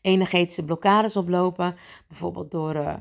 energetische 0.00 0.64
blokkades 0.64 1.16
oplopen, 1.16 1.76
bijvoorbeeld 2.08 2.50
door 2.50 2.74
uh, 2.74 2.98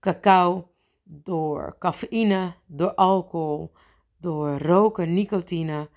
cacao, 0.00 0.70
door 1.02 1.76
cafeïne, 1.78 2.54
door 2.66 2.94
alcohol, 2.94 3.72
door 4.18 4.58
roken, 4.58 5.14
nicotine, 5.14 5.88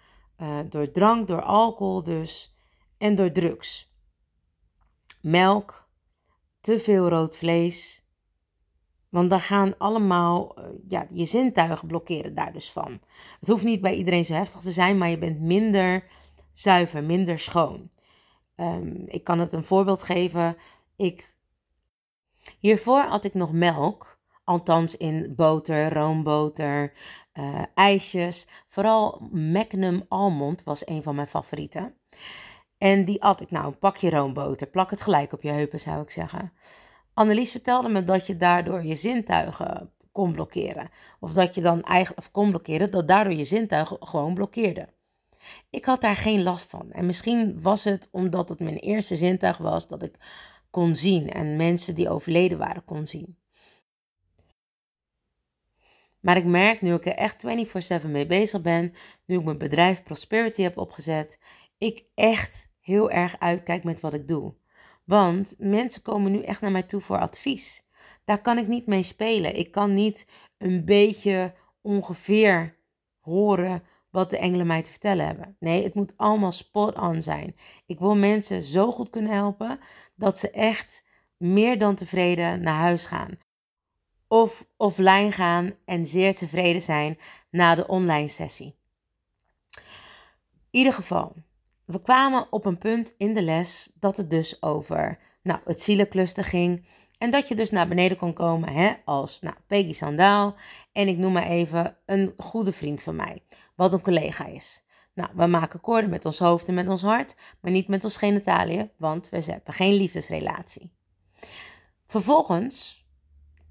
door 0.69 0.91
drank, 0.91 1.27
door 1.27 1.41
alcohol 1.41 2.03
dus 2.03 2.55
en 2.97 3.15
door 3.15 3.31
drugs. 3.31 3.91
Melk, 5.21 5.89
te 6.59 6.79
veel 6.79 7.09
rood 7.09 7.37
vlees, 7.37 8.02
want 9.13 9.29
dan 9.29 9.39
gaan 9.39 9.77
allemaal, 9.77 10.59
uh, 10.59 10.65
ja, 10.87 11.05
je 11.13 11.25
zintuigen 11.25 11.87
blokkeren 11.87 12.35
daar 12.35 12.53
dus 12.53 12.71
van. 12.71 12.99
Het 13.39 13.49
hoeft 13.49 13.63
niet 13.63 13.81
bij 13.81 13.95
iedereen 13.95 14.25
zo 14.25 14.33
heftig 14.33 14.61
te 14.61 14.71
zijn, 14.71 14.97
maar 14.97 15.09
je 15.09 15.17
bent 15.17 15.39
minder 15.39 16.05
zuiver, 16.51 17.03
minder 17.03 17.39
schoon. 17.39 17.89
Um, 18.55 19.03
ik 19.07 19.23
kan 19.23 19.39
het 19.39 19.53
een 19.53 19.63
voorbeeld 19.63 20.03
geven. 20.03 20.57
Ik, 20.95 21.35
hiervoor 22.59 23.01
had 23.01 23.23
ik 23.23 23.33
nog 23.33 23.51
melk, 23.51 24.19
althans 24.43 24.97
in 24.97 25.33
boter, 25.35 25.93
roomboter, 25.93 26.93
uh, 27.33 27.61
ijsjes. 27.73 28.47
Vooral 28.67 29.27
Magnum 29.31 30.05
Almond 30.07 30.63
was 30.63 30.87
een 30.87 31.03
van 31.03 31.15
mijn 31.15 31.27
favorieten. 31.27 31.95
En 32.77 33.05
die 33.05 33.23
at 33.23 33.41
ik 33.41 33.51
nou, 33.51 33.65
een 33.65 33.79
pakje 33.79 34.09
roomboter. 34.09 34.67
Plak 34.67 34.89
het 34.89 35.01
gelijk 35.01 35.33
op 35.33 35.41
je 35.41 35.49
heupen, 35.49 35.79
zou 35.79 36.01
ik 36.01 36.11
zeggen. 36.11 36.53
Annelies 37.13 37.51
vertelde 37.51 37.89
me 37.89 38.03
dat 38.03 38.27
je 38.27 38.37
daardoor 38.37 38.83
je 38.83 38.95
zintuigen 38.95 39.91
kon 40.11 40.31
blokkeren. 40.31 40.89
Of 41.19 41.33
dat 41.33 41.55
je 41.55 41.61
dan 41.61 41.83
eigenlijk 41.83 42.27
kon 42.31 42.49
blokkeren, 42.49 42.91
dat 42.91 43.07
daardoor 43.07 43.33
je 43.33 43.43
zintuigen 43.43 43.97
gewoon 43.99 44.33
blokkeerde. 44.33 44.87
Ik 45.69 45.85
had 45.85 46.01
daar 46.01 46.15
geen 46.15 46.43
last 46.43 46.69
van. 46.69 46.91
En 46.91 47.05
misschien 47.05 47.61
was 47.61 47.83
het 47.83 48.07
omdat 48.11 48.49
het 48.49 48.59
mijn 48.59 48.77
eerste 48.77 49.15
zintuig 49.15 49.57
was 49.57 49.87
dat 49.87 50.03
ik 50.03 50.15
kon 50.69 50.95
zien 50.95 51.29
en 51.29 51.55
mensen 51.55 51.95
die 51.95 52.09
overleden 52.09 52.57
waren 52.57 52.85
kon 52.85 53.07
zien. 53.07 53.37
Maar 56.19 56.37
ik 56.37 56.45
merk 56.45 56.81
nu 56.81 56.93
ik 56.93 57.05
er 57.05 57.15
echt 57.15 57.45
24/7 58.03 58.07
mee 58.11 58.25
bezig 58.25 58.61
ben, 58.61 58.93
nu 59.25 59.37
ik 59.37 59.43
mijn 59.43 59.57
bedrijf 59.57 60.03
Prosperity 60.03 60.61
heb 60.61 60.77
opgezet, 60.77 61.39
ik 61.77 62.05
echt 62.15 62.69
heel 62.79 63.11
erg 63.11 63.39
uitkijk 63.39 63.83
met 63.83 63.99
wat 63.99 64.13
ik 64.13 64.27
doe. 64.27 64.53
Want 65.03 65.53
mensen 65.57 66.01
komen 66.01 66.31
nu 66.31 66.41
echt 66.41 66.61
naar 66.61 66.71
mij 66.71 66.83
toe 66.83 67.01
voor 67.01 67.19
advies. 67.19 67.85
Daar 68.25 68.41
kan 68.41 68.57
ik 68.57 68.67
niet 68.67 68.87
mee 68.87 69.03
spelen. 69.03 69.55
Ik 69.55 69.71
kan 69.71 69.93
niet 69.93 70.27
een 70.57 70.85
beetje 70.85 71.53
ongeveer 71.81 72.77
horen 73.19 73.83
wat 74.09 74.29
de 74.29 74.37
engelen 74.37 74.67
mij 74.67 74.81
te 74.83 74.89
vertellen 74.89 75.25
hebben. 75.25 75.55
Nee, 75.59 75.83
het 75.83 75.93
moet 75.93 76.13
allemaal 76.17 76.51
spot 76.51 76.97
on 76.97 77.21
zijn. 77.21 77.55
Ik 77.85 77.99
wil 77.99 78.15
mensen 78.15 78.61
zo 78.61 78.91
goed 78.91 79.09
kunnen 79.09 79.31
helpen 79.31 79.79
dat 80.15 80.37
ze 80.37 80.51
echt 80.51 81.03
meer 81.37 81.77
dan 81.77 81.95
tevreden 81.95 82.61
naar 82.61 82.79
huis 82.79 83.05
gaan. 83.05 83.37
Of 84.27 84.65
offline 84.77 85.31
gaan 85.31 85.73
en 85.85 86.05
zeer 86.05 86.35
tevreden 86.35 86.81
zijn 86.81 87.17
na 87.49 87.75
de 87.75 87.87
online 87.87 88.27
sessie. 88.27 88.75
In 90.71 90.79
ieder 90.79 90.93
geval, 90.93 91.35
we 91.93 92.01
kwamen 92.01 92.47
op 92.49 92.65
een 92.65 92.77
punt 92.77 93.13
in 93.17 93.33
de 93.33 93.41
les 93.41 93.91
dat 93.99 94.17
het 94.17 94.29
dus 94.29 94.61
over 94.61 95.19
nou, 95.43 95.59
het 95.65 95.81
zielencluster 95.81 96.43
ging. 96.43 96.85
En 97.17 97.31
dat 97.31 97.47
je 97.47 97.55
dus 97.55 97.69
naar 97.69 97.87
beneden 97.87 98.17
kon 98.17 98.33
komen 98.33 98.69
hè, 98.69 98.91
als 99.05 99.39
nou, 99.41 99.55
Peggy 99.67 99.93
Sandaal. 99.93 100.55
En 100.91 101.07
ik 101.07 101.17
noem 101.17 101.31
maar 101.31 101.47
even 101.47 101.97
een 102.05 102.33
goede 102.37 102.71
vriend 102.71 103.01
van 103.01 103.15
mij, 103.15 103.43
wat 103.75 103.93
een 103.93 104.01
collega 104.01 104.45
is. 104.45 104.83
Nou, 105.13 105.29
we 105.35 105.45
maken 105.45 105.81
koorden 105.81 106.09
met 106.09 106.25
ons 106.25 106.39
hoofd 106.39 106.67
en 106.67 106.73
met 106.73 106.89
ons 106.89 107.01
hart, 107.01 107.35
maar 107.59 107.71
niet 107.71 107.87
met 107.87 108.03
ons 108.03 108.17
genitaliën, 108.17 108.91
want 108.97 109.29
we 109.29 109.43
hebben 109.43 109.73
geen 109.73 109.93
liefdesrelatie. 109.93 110.91
Vervolgens 112.07 113.05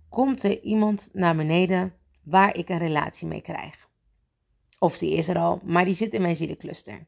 komt 0.09 0.43
er 0.43 0.61
iemand 0.61 1.09
naar 1.13 1.37
beneden 1.37 1.95
waar 2.23 2.57
ik 2.57 2.69
een 2.69 2.79
relatie 2.79 3.29
mee 3.29 3.41
krijg. 3.41 3.89
Of 4.79 4.99
die 4.99 5.13
is 5.13 5.29
er 5.29 5.39
al, 5.39 5.61
maar 5.65 5.85
die 5.85 5.95
zit 5.95 6.15
in 6.15 6.23
mijn 6.23 6.37
zielencluster. 6.37 7.07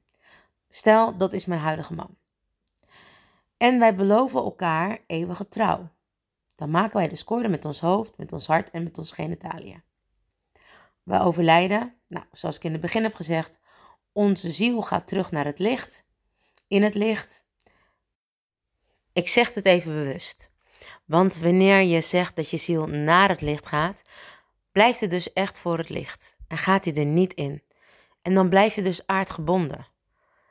Stel, 0.74 1.16
dat 1.16 1.32
is 1.32 1.44
mijn 1.44 1.60
huidige 1.60 1.94
man. 1.94 2.16
En 3.56 3.78
wij 3.78 3.94
beloven 3.94 4.40
elkaar 4.40 4.98
eeuwige 5.06 5.48
trouw. 5.48 5.90
Dan 6.54 6.70
maken 6.70 6.96
wij 6.96 7.08
de 7.08 7.16
score 7.16 7.48
met 7.48 7.64
ons 7.64 7.80
hoofd, 7.80 8.16
met 8.16 8.32
ons 8.32 8.46
hart 8.46 8.70
en 8.70 8.82
met 8.82 8.98
ons 8.98 9.12
genitalia. 9.12 9.82
We 11.02 11.20
overlijden, 11.20 11.94
nou, 12.06 12.24
zoals 12.32 12.56
ik 12.56 12.64
in 12.64 12.72
het 12.72 12.80
begin 12.80 13.02
heb 13.02 13.14
gezegd, 13.14 13.60
onze 14.12 14.50
ziel 14.50 14.82
gaat 14.82 15.06
terug 15.06 15.30
naar 15.30 15.44
het 15.44 15.58
licht, 15.58 16.06
in 16.68 16.82
het 16.82 16.94
licht. 16.94 17.46
Ik 19.12 19.28
zeg 19.28 19.54
het 19.54 19.64
even 19.64 19.92
bewust, 19.92 20.50
want 21.04 21.38
wanneer 21.38 21.80
je 21.80 22.00
zegt 22.00 22.36
dat 22.36 22.50
je 22.50 22.56
ziel 22.56 22.86
naar 22.86 23.28
het 23.28 23.40
licht 23.40 23.66
gaat, 23.66 24.02
blijft 24.72 25.00
het 25.00 25.10
dus 25.10 25.32
echt 25.32 25.58
voor 25.58 25.78
het 25.78 25.88
licht 25.88 26.36
en 26.48 26.58
gaat 26.58 26.84
hij 26.84 26.94
er 26.94 27.04
niet 27.04 27.34
in. 27.34 27.62
En 28.22 28.34
dan 28.34 28.48
blijf 28.48 28.74
je 28.74 28.82
dus 28.82 29.06
aardgebonden. 29.06 29.92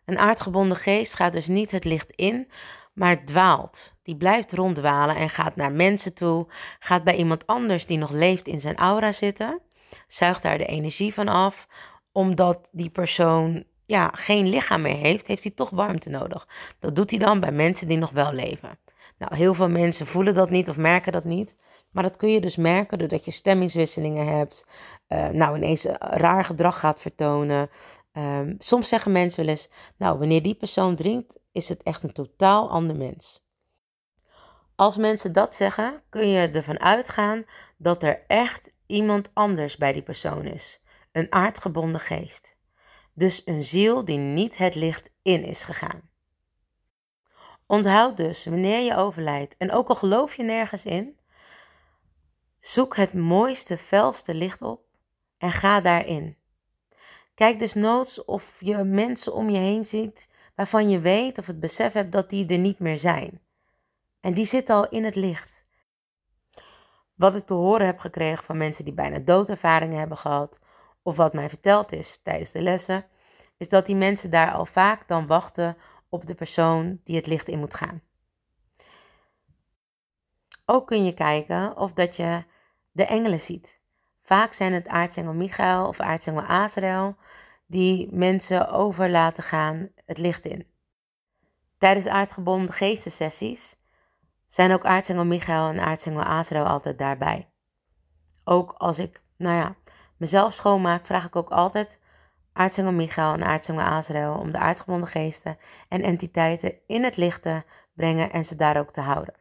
Een 0.05 0.17
aardgebonden 0.17 0.77
geest 0.77 1.13
gaat 1.13 1.33
dus 1.33 1.47
niet 1.47 1.71
het 1.71 1.83
licht 1.83 2.11
in, 2.11 2.51
maar 2.93 3.25
dwaalt. 3.25 3.93
Die 4.03 4.15
blijft 4.15 4.53
ronddwalen 4.53 5.15
en 5.15 5.29
gaat 5.29 5.55
naar 5.55 5.71
mensen 5.71 6.13
toe, 6.13 6.47
gaat 6.79 7.03
bij 7.03 7.15
iemand 7.15 7.47
anders 7.47 7.85
die 7.85 7.97
nog 7.97 8.11
leeft 8.11 8.47
in 8.47 8.59
zijn 8.59 8.75
aura 8.75 9.11
zitten, 9.11 9.61
zuigt 10.07 10.41
daar 10.41 10.57
de 10.57 10.65
energie 10.65 11.13
van 11.13 11.27
af, 11.27 11.67
omdat 12.11 12.67
die 12.71 12.89
persoon 12.89 13.63
ja, 13.85 14.11
geen 14.13 14.47
lichaam 14.47 14.81
meer 14.81 14.97
heeft, 14.97 15.27
heeft 15.27 15.43
hij 15.43 15.51
toch 15.51 15.69
warmte 15.69 16.09
nodig. 16.09 16.47
Dat 16.79 16.95
doet 16.95 17.09
hij 17.09 17.19
dan 17.19 17.39
bij 17.39 17.51
mensen 17.51 17.87
die 17.87 17.97
nog 17.97 18.11
wel 18.11 18.33
leven. 18.33 18.79
Nou, 19.17 19.35
heel 19.35 19.53
veel 19.53 19.69
mensen 19.69 20.07
voelen 20.07 20.33
dat 20.33 20.49
niet 20.49 20.69
of 20.69 20.77
merken 20.77 21.11
dat 21.11 21.23
niet. 21.23 21.55
Maar 21.91 22.03
dat 22.03 22.17
kun 22.17 22.29
je 22.29 22.41
dus 22.41 22.55
merken 22.55 22.97
doordat 22.99 23.25
je 23.25 23.31
stemmingswisselingen 23.31 24.37
hebt. 24.37 24.67
Uh, 25.07 25.27
nou, 25.27 25.57
ineens 25.57 25.85
raar 25.99 26.45
gedrag 26.45 26.79
gaat 26.79 26.99
vertonen. 26.99 27.69
Um, 28.13 28.55
soms 28.57 28.89
zeggen 28.89 29.11
mensen 29.11 29.45
wel 29.45 29.53
eens, 29.53 29.69
nou, 29.97 30.19
wanneer 30.19 30.41
die 30.41 30.55
persoon 30.55 30.95
drinkt, 30.95 31.39
is 31.51 31.69
het 31.69 31.83
echt 31.83 32.03
een 32.03 32.13
totaal 32.13 32.69
ander 32.69 32.95
mens. 32.95 33.45
Als 34.75 34.97
mensen 34.97 35.33
dat 35.33 35.55
zeggen, 35.55 36.03
kun 36.09 36.27
je 36.27 36.49
ervan 36.49 36.79
uitgaan 36.79 37.45
dat 37.77 38.03
er 38.03 38.23
echt 38.27 38.71
iemand 38.85 39.29
anders 39.33 39.77
bij 39.77 39.93
die 39.93 40.01
persoon 40.01 40.45
is. 40.45 40.81
Een 41.11 41.31
aardgebonden 41.31 42.01
geest. 42.01 42.55
Dus 43.13 43.41
een 43.45 43.63
ziel 43.63 44.05
die 44.05 44.17
niet 44.17 44.57
het 44.57 44.75
licht 44.75 45.11
in 45.21 45.43
is 45.43 45.63
gegaan. 45.63 46.09
Onthoud 47.67 48.17
dus, 48.17 48.45
wanneer 48.45 48.79
je 48.79 48.95
overlijdt, 48.95 49.55
en 49.57 49.71
ook 49.71 49.87
al 49.87 49.95
geloof 49.95 50.35
je 50.35 50.43
nergens 50.43 50.85
in, 50.85 51.19
zoek 52.59 52.95
het 52.95 53.13
mooiste, 53.13 53.77
felste 53.77 54.33
licht 54.33 54.61
op 54.61 54.81
en 55.37 55.51
ga 55.51 55.81
daarin. 55.81 56.37
Kijk 57.33 57.59
dus 57.59 57.73
noods 57.73 58.25
of 58.25 58.57
je 58.59 58.83
mensen 58.83 59.33
om 59.33 59.49
je 59.49 59.57
heen 59.57 59.85
ziet 59.85 60.27
waarvan 60.55 60.89
je 60.89 60.99
weet 60.99 61.37
of 61.37 61.45
het 61.45 61.59
besef 61.59 61.93
hebt 61.93 62.11
dat 62.11 62.29
die 62.29 62.47
er 62.47 62.57
niet 62.57 62.79
meer 62.79 62.97
zijn. 62.97 63.41
En 64.19 64.33
die 64.33 64.45
zitten 64.45 64.75
al 64.75 64.89
in 64.89 65.03
het 65.03 65.15
licht. 65.15 65.65
Wat 67.15 67.35
ik 67.35 67.43
te 67.43 67.53
horen 67.53 67.85
heb 67.85 67.99
gekregen 67.99 68.43
van 68.43 68.57
mensen 68.57 68.85
die 68.85 68.93
bijna 68.93 69.19
doodervaringen 69.19 69.99
hebben 69.99 70.17
gehad, 70.17 70.59
of 71.01 71.15
wat 71.15 71.33
mij 71.33 71.49
verteld 71.49 71.91
is 71.91 72.19
tijdens 72.23 72.51
de 72.51 72.61
lessen, 72.61 73.05
is 73.57 73.69
dat 73.69 73.85
die 73.85 73.95
mensen 73.95 74.29
daar 74.29 74.53
al 74.53 74.65
vaak 74.65 75.07
dan 75.07 75.27
wachten 75.27 75.77
op 76.09 76.27
de 76.27 76.35
persoon 76.35 76.99
die 77.03 77.15
het 77.15 77.27
licht 77.27 77.47
in 77.47 77.59
moet 77.59 77.73
gaan. 77.73 78.01
Ook 80.65 80.87
kun 80.87 81.05
je 81.05 81.13
kijken 81.13 81.77
of 81.77 81.93
dat 81.93 82.15
je 82.15 82.43
de 82.91 83.05
engelen 83.05 83.39
ziet. 83.39 83.82
Vaak 84.23 84.53
zijn 84.53 84.73
het 84.73 84.87
aartsengel 84.87 85.33
Michael 85.33 85.87
of 85.87 85.99
aartsengel 85.99 86.41
Azrael 86.41 87.15
die 87.65 88.07
mensen 88.11 88.69
over 88.69 89.09
laten 89.09 89.43
gaan 89.43 89.89
het 90.05 90.17
licht 90.17 90.45
in. 90.45 90.67
Tijdens 91.77 92.07
aardgebonden 92.07 92.73
geestensessies 92.73 93.75
zijn 94.47 94.71
ook 94.71 94.85
aartsengel 94.85 95.25
Michael 95.25 95.69
en 95.69 95.79
aartsengel 95.79 96.23
Azrael 96.23 96.65
altijd 96.65 96.97
daarbij. 96.97 97.49
Ook 98.43 98.73
als 98.77 98.99
ik, 98.99 99.21
nou 99.37 99.57
ja, 99.57 99.75
mezelf 100.17 100.53
schoonmaak, 100.53 101.05
vraag 101.05 101.25
ik 101.25 101.35
ook 101.35 101.49
altijd 101.49 101.99
aartsengel 102.53 102.91
Michael 102.91 103.33
en 103.33 103.43
aartsengel 103.43 103.83
Azrael 103.83 104.37
om 104.37 104.51
de 104.51 104.57
aardgebonden 104.57 105.07
geesten 105.07 105.57
en 105.89 106.01
entiteiten 106.01 106.73
in 106.87 107.03
het 107.03 107.17
licht 107.17 107.41
te 107.41 107.63
brengen 107.93 108.31
en 108.31 108.45
ze 108.45 108.55
daar 108.55 108.77
ook 108.77 108.91
te 108.91 109.01
houden. 109.01 109.33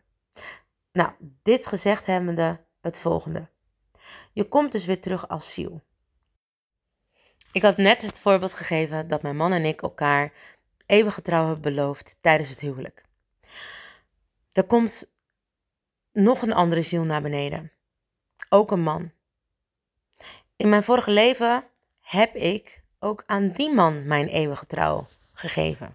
Nou, 0.92 1.10
dit 1.42 1.66
gezegd 1.66 2.06
hebbende 2.06 2.60
het 2.80 3.00
volgende. 3.00 3.50
Je 4.32 4.48
komt 4.48 4.72
dus 4.72 4.86
weer 4.86 5.00
terug 5.00 5.28
als 5.28 5.54
ziel. 5.54 5.82
Ik 7.52 7.62
had 7.62 7.76
net 7.76 8.02
het 8.02 8.18
voorbeeld 8.18 8.52
gegeven 8.52 9.08
dat 9.08 9.22
mijn 9.22 9.36
man 9.36 9.52
en 9.52 9.64
ik 9.64 9.82
elkaar 9.82 10.32
eeuwige 10.86 11.22
trouw 11.22 11.44
hebben 11.44 11.74
beloofd 11.74 12.16
tijdens 12.20 12.48
het 12.48 12.60
huwelijk. 12.60 13.04
Er 14.52 14.64
komt 14.64 15.12
nog 16.12 16.42
een 16.42 16.52
andere 16.52 16.82
ziel 16.82 17.02
naar 17.02 17.22
beneden. 17.22 17.72
Ook 18.48 18.70
een 18.70 18.82
man. 18.82 19.10
In 20.56 20.68
mijn 20.68 20.82
vorige 20.82 21.10
leven 21.10 21.64
heb 22.00 22.34
ik 22.34 22.82
ook 22.98 23.22
aan 23.26 23.50
die 23.50 23.74
man 23.74 24.06
mijn 24.06 24.28
eeuwige 24.28 24.66
trouw 24.66 25.06
gegeven. 25.32 25.94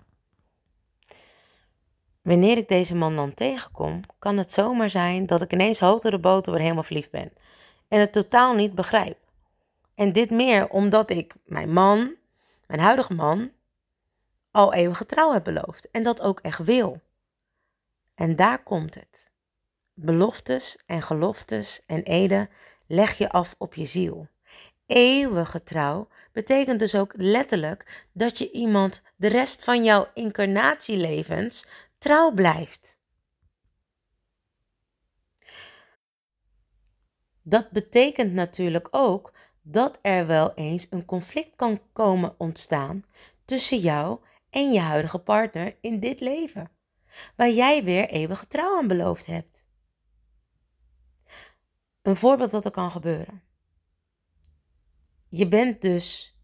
Wanneer 2.21 2.57
ik 2.57 2.67
deze 2.67 2.95
man 2.95 3.15
dan 3.15 3.33
tegenkom, 3.33 4.01
kan 4.19 4.37
het 4.37 4.51
zomaar 4.51 4.89
zijn 4.89 5.25
dat 5.25 5.41
ik 5.41 5.53
ineens 5.53 5.79
hoog 5.79 6.01
door 6.01 6.11
de 6.11 6.19
boter 6.19 6.51
weer 6.51 6.61
helemaal 6.61 6.83
verliefd 6.83 7.11
ben 7.11 7.31
en 7.87 7.99
het 7.99 8.11
totaal 8.13 8.53
niet 8.53 8.75
begrijp. 8.75 9.17
En 9.95 10.13
dit 10.13 10.29
meer 10.29 10.69
omdat 10.69 11.09
ik 11.09 11.33
mijn 11.45 11.73
man, 11.73 12.15
mijn 12.67 12.79
huidige 12.79 13.13
man, 13.13 13.51
al 14.51 14.73
eeuwige 14.73 15.05
trouw 15.05 15.33
heb 15.33 15.43
beloofd 15.43 15.91
en 15.91 16.03
dat 16.03 16.21
ook 16.21 16.39
echt 16.39 16.63
wil. 16.63 17.01
En 18.15 18.35
daar 18.35 18.63
komt 18.63 18.95
het. 18.95 19.29
Beloftes 19.93 20.77
en 20.85 21.01
geloftes 21.01 21.81
en 21.85 22.03
eden 22.03 22.49
leg 22.87 23.17
je 23.17 23.29
af 23.29 23.55
op 23.57 23.73
je 23.73 23.85
ziel. 23.85 24.27
Eeuwige 24.85 25.63
trouw 25.63 26.07
betekent 26.31 26.79
dus 26.79 26.95
ook 26.95 27.13
letterlijk 27.15 28.05
dat 28.11 28.37
je 28.37 28.51
iemand 28.51 29.01
de 29.15 29.27
rest 29.27 29.63
van 29.63 29.83
jouw 29.83 30.07
incarnatielevens 30.13 31.65
trouw 31.97 32.31
blijft. 32.31 32.96
Dat 37.49 37.71
betekent 37.71 38.33
natuurlijk 38.33 38.87
ook 38.91 39.33
dat 39.61 39.99
er 40.01 40.27
wel 40.27 40.53
eens 40.53 40.87
een 40.89 41.05
conflict 41.05 41.55
kan 41.55 41.81
komen 41.93 42.35
ontstaan 42.37 43.05
tussen 43.45 43.79
jou 43.79 44.19
en 44.49 44.71
je 44.71 44.79
huidige 44.79 45.19
partner 45.19 45.77
in 45.81 45.99
dit 45.99 46.19
leven, 46.19 46.71
waar 47.35 47.49
jij 47.49 47.83
weer 47.83 48.09
eeuwige 48.09 48.47
trouw 48.47 48.77
aan 48.77 48.87
beloofd 48.87 49.25
hebt. 49.25 49.65
Een 52.01 52.15
voorbeeld 52.15 52.51
wat 52.51 52.65
er 52.65 52.71
kan 52.71 52.91
gebeuren. 52.91 53.43
Je 55.27 55.47
bent 55.47 55.81
dus 55.81 56.37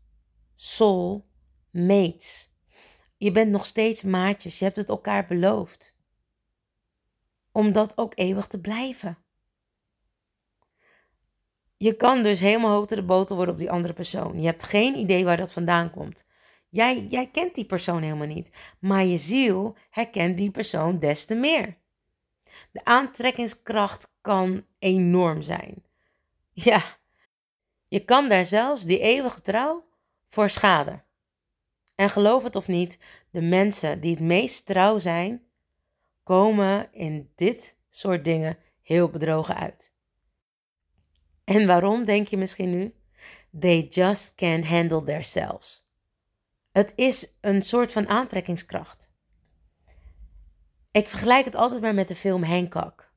soul 0.56 1.30
mates. 1.72 2.52
Je 3.18 3.32
bent 3.32 3.52
nog 3.52 3.66
steeds 3.66 4.04
maatjes. 4.04 4.60
Je 4.60 4.66
hebt 4.66 4.78
het 4.78 4.90
elkaar 4.90 5.28
beloofd. 5.28 5.96
Om 7.52 7.72
dat 7.72 7.98
ook 7.98 8.12
eeuwig 8.16 8.48
te 8.48 8.60
blijven. 8.60 9.23
Je 11.84 11.94
kan 11.94 12.24
dus 12.24 12.40
helemaal 12.40 12.76
hoog 12.76 12.86
de 12.86 13.04
boter 13.04 13.36
worden 13.36 13.54
op 13.54 13.60
die 13.60 13.72
andere 13.72 13.94
persoon. 13.94 14.40
Je 14.40 14.46
hebt 14.46 14.64
geen 14.64 14.96
idee 14.96 15.26
waar 15.26 15.38
dat 15.38 15.52
vandaan 15.52 15.92
komt. 15.92 16.26
Jij, 16.70 17.06
jij 17.10 17.28
kent 17.28 17.56
die 17.56 17.66
persoon 17.66 18.02
helemaal 18.02 18.28
niet. 18.28 18.50
Maar 18.80 19.06
je 19.06 19.18
ziel 19.18 19.76
herkent 19.90 20.38
die 20.38 20.52
persoon 20.52 21.00
des 21.00 21.26
te 21.26 21.36
meer. 21.36 21.78
De 22.72 22.86
aantrekkingskracht 22.86 24.12
kan 24.22 24.66
enorm 24.80 25.42
zijn. 25.42 25.84
Ja, 26.52 26.84
je 27.88 28.06
kan 28.06 28.30
daar 28.30 28.46
zelfs 28.46 28.84
die 28.84 29.00
eeuwige 29.00 29.42
trouw 29.42 29.86
voor 30.28 30.50
schaden. 30.50 31.04
En 31.96 32.10
geloof 32.10 32.44
het 32.44 32.56
of 32.56 32.68
niet, 32.68 32.98
de 33.32 33.42
mensen 33.42 34.00
die 34.00 34.12
het 34.12 34.24
meest 34.24 34.66
trouw 34.66 35.00
zijn, 35.00 35.44
komen 36.24 36.94
in 36.94 37.32
dit 37.36 37.78
soort 37.90 38.26
dingen 38.26 38.58
heel 38.82 39.10
bedrogen 39.10 39.56
uit. 39.56 39.93
En 41.44 41.68
waarom, 41.68 42.06
denk 42.06 42.28
je 42.28 42.38
misschien 42.38 42.70
nu? 42.70 42.96
They 43.60 43.88
just 43.90 44.36
can't 44.36 44.66
handle 44.66 45.04
themselves. 45.04 45.86
Het 46.72 46.94
is 46.96 47.34
een 47.42 47.62
soort 47.62 47.92
van 47.92 48.08
aantrekkingskracht. 48.08 49.10
Ik 50.92 51.08
vergelijk 51.08 51.46
het 51.46 51.56
altijd 51.56 51.82
maar 51.82 51.94
met 51.94 52.08
de 52.08 52.16
film 52.16 52.44
Hancock. 52.44 53.12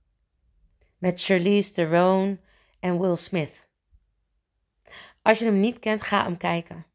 Met 0.99 1.23
Charlize 1.23 1.73
Theron 1.73 2.41
en 2.81 3.01
Will 3.01 3.17
Smith. 3.17 3.69
Als 5.23 5.39
je 5.39 5.45
hem 5.45 5.61
niet 5.61 5.79
kent, 5.79 6.03
ga 6.03 6.23
hem 6.23 6.37
kijken. 6.37 6.87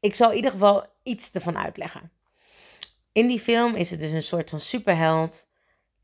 Ik 0.00 0.14
zal 0.14 0.30
in 0.30 0.36
ieder 0.36 0.50
geval 0.50 0.86
iets 1.02 1.30
ervan 1.30 1.58
uitleggen. 1.58 2.12
In 3.12 3.26
die 3.26 3.40
film 3.40 3.74
is 3.74 3.90
het 3.90 4.00
dus 4.00 4.10
een 4.10 4.22
soort 4.22 4.50
van 4.50 4.60
superheld. 4.60 5.46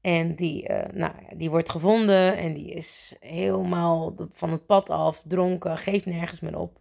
En 0.01 0.35
die, 0.35 0.69
uh, 0.69 0.83
nou, 0.93 1.13
die 1.37 1.51
wordt 1.51 1.71
gevonden 1.71 2.37
en 2.37 2.55
die 2.55 2.73
is 2.73 3.17
helemaal 3.21 4.15
van 4.33 4.51
het 4.51 4.67
pad 4.67 4.91
af, 4.91 5.23
dronken, 5.25 5.79
geeft 5.79 6.07
nergens 6.07 6.41
meer 6.41 6.59
op. 6.59 6.81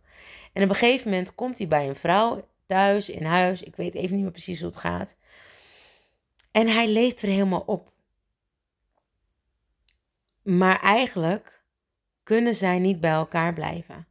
En 0.53 0.63
op 0.63 0.69
een 0.69 0.75
gegeven 0.75 1.09
moment 1.09 1.35
komt 1.35 1.57
hij 1.57 1.67
bij 1.67 1.87
een 1.87 1.95
vrouw 1.95 2.47
thuis, 2.65 3.09
in 3.09 3.25
huis. 3.25 3.63
Ik 3.63 3.75
weet 3.75 3.93
even 3.93 4.13
niet 4.15 4.23
meer 4.23 4.31
precies 4.31 4.59
hoe 4.59 4.69
het 4.69 4.77
gaat. 4.77 5.15
En 6.51 6.67
hij 6.67 6.87
leeft 6.87 7.21
weer 7.21 7.31
helemaal 7.31 7.63
op. 7.65 7.91
Maar 10.41 10.79
eigenlijk 10.79 11.63
kunnen 12.23 12.55
zij 12.55 12.79
niet 12.79 12.99
bij 12.99 13.11
elkaar 13.11 13.53
blijven. 13.53 14.07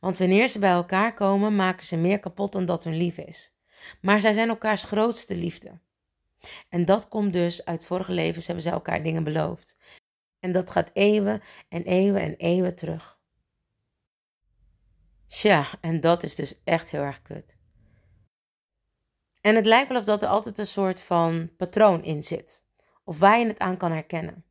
Want 0.00 0.18
wanneer 0.18 0.48
ze 0.48 0.58
bij 0.58 0.70
elkaar 0.70 1.14
komen, 1.14 1.56
maken 1.56 1.86
ze 1.86 1.96
meer 1.96 2.18
kapot 2.18 2.52
dan 2.52 2.64
dat 2.64 2.84
hun 2.84 2.96
lief 2.96 3.18
is. 3.18 3.52
Maar 4.00 4.20
zij 4.20 4.32
zijn 4.32 4.48
elkaars 4.48 4.84
grootste 4.84 5.36
liefde. 5.36 5.78
En 6.68 6.84
dat 6.84 7.08
komt 7.08 7.32
dus 7.32 7.64
uit 7.64 7.84
vorige 7.84 8.12
levens 8.12 8.46
hebben 8.46 8.64
ze 8.64 8.70
elkaar 8.70 9.02
dingen 9.02 9.24
beloofd. 9.24 9.76
En 10.40 10.52
dat 10.52 10.70
gaat 10.70 10.90
eeuwen 10.92 11.40
en 11.68 11.82
eeuwen 11.82 12.20
en 12.20 12.34
eeuwen 12.36 12.74
terug. 12.74 13.18
Tja, 15.26 15.66
en 15.80 16.00
dat 16.00 16.22
is 16.22 16.34
dus 16.34 16.60
echt 16.64 16.90
heel 16.90 17.02
erg 17.02 17.22
kut. 17.22 17.58
En 19.40 19.54
het 19.54 19.66
lijkt 19.66 19.88
wel 19.88 19.98
of 19.98 20.04
dat 20.04 20.22
er 20.22 20.28
altijd 20.28 20.58
een 20.58 20.66
soort 20.66 21.00
van 21.00 21.50
patroon 21.56 22.04
in 22.04 22.22
zit. 22.22 22.64
Of 23.04 23.18
waar 23.18 23.38
je 23.38 23.46
het 23.46 23.58
aan 23.58 23.76
kan 23.76 23.92
herkennen. 23.92 24.44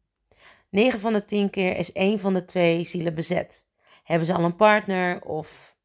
9 0.70 1.00
van 1.00 1.14
de 1.14 1.26
10 1.26 1.50
keer 1.50 1.78
is 1.78 1.92
één 1.92 2.20
van 2.20 2.34
de 2.34 2.46
twee 2.46 2.84
zielen 2.84 3.16
bezet. 3.16 3.68
Hebben 4.04 4.28
ze 4.28 4.34
al 4.34 4.44
een 4.44 4.56
partner 4.56 5.22
of 5.22 5.78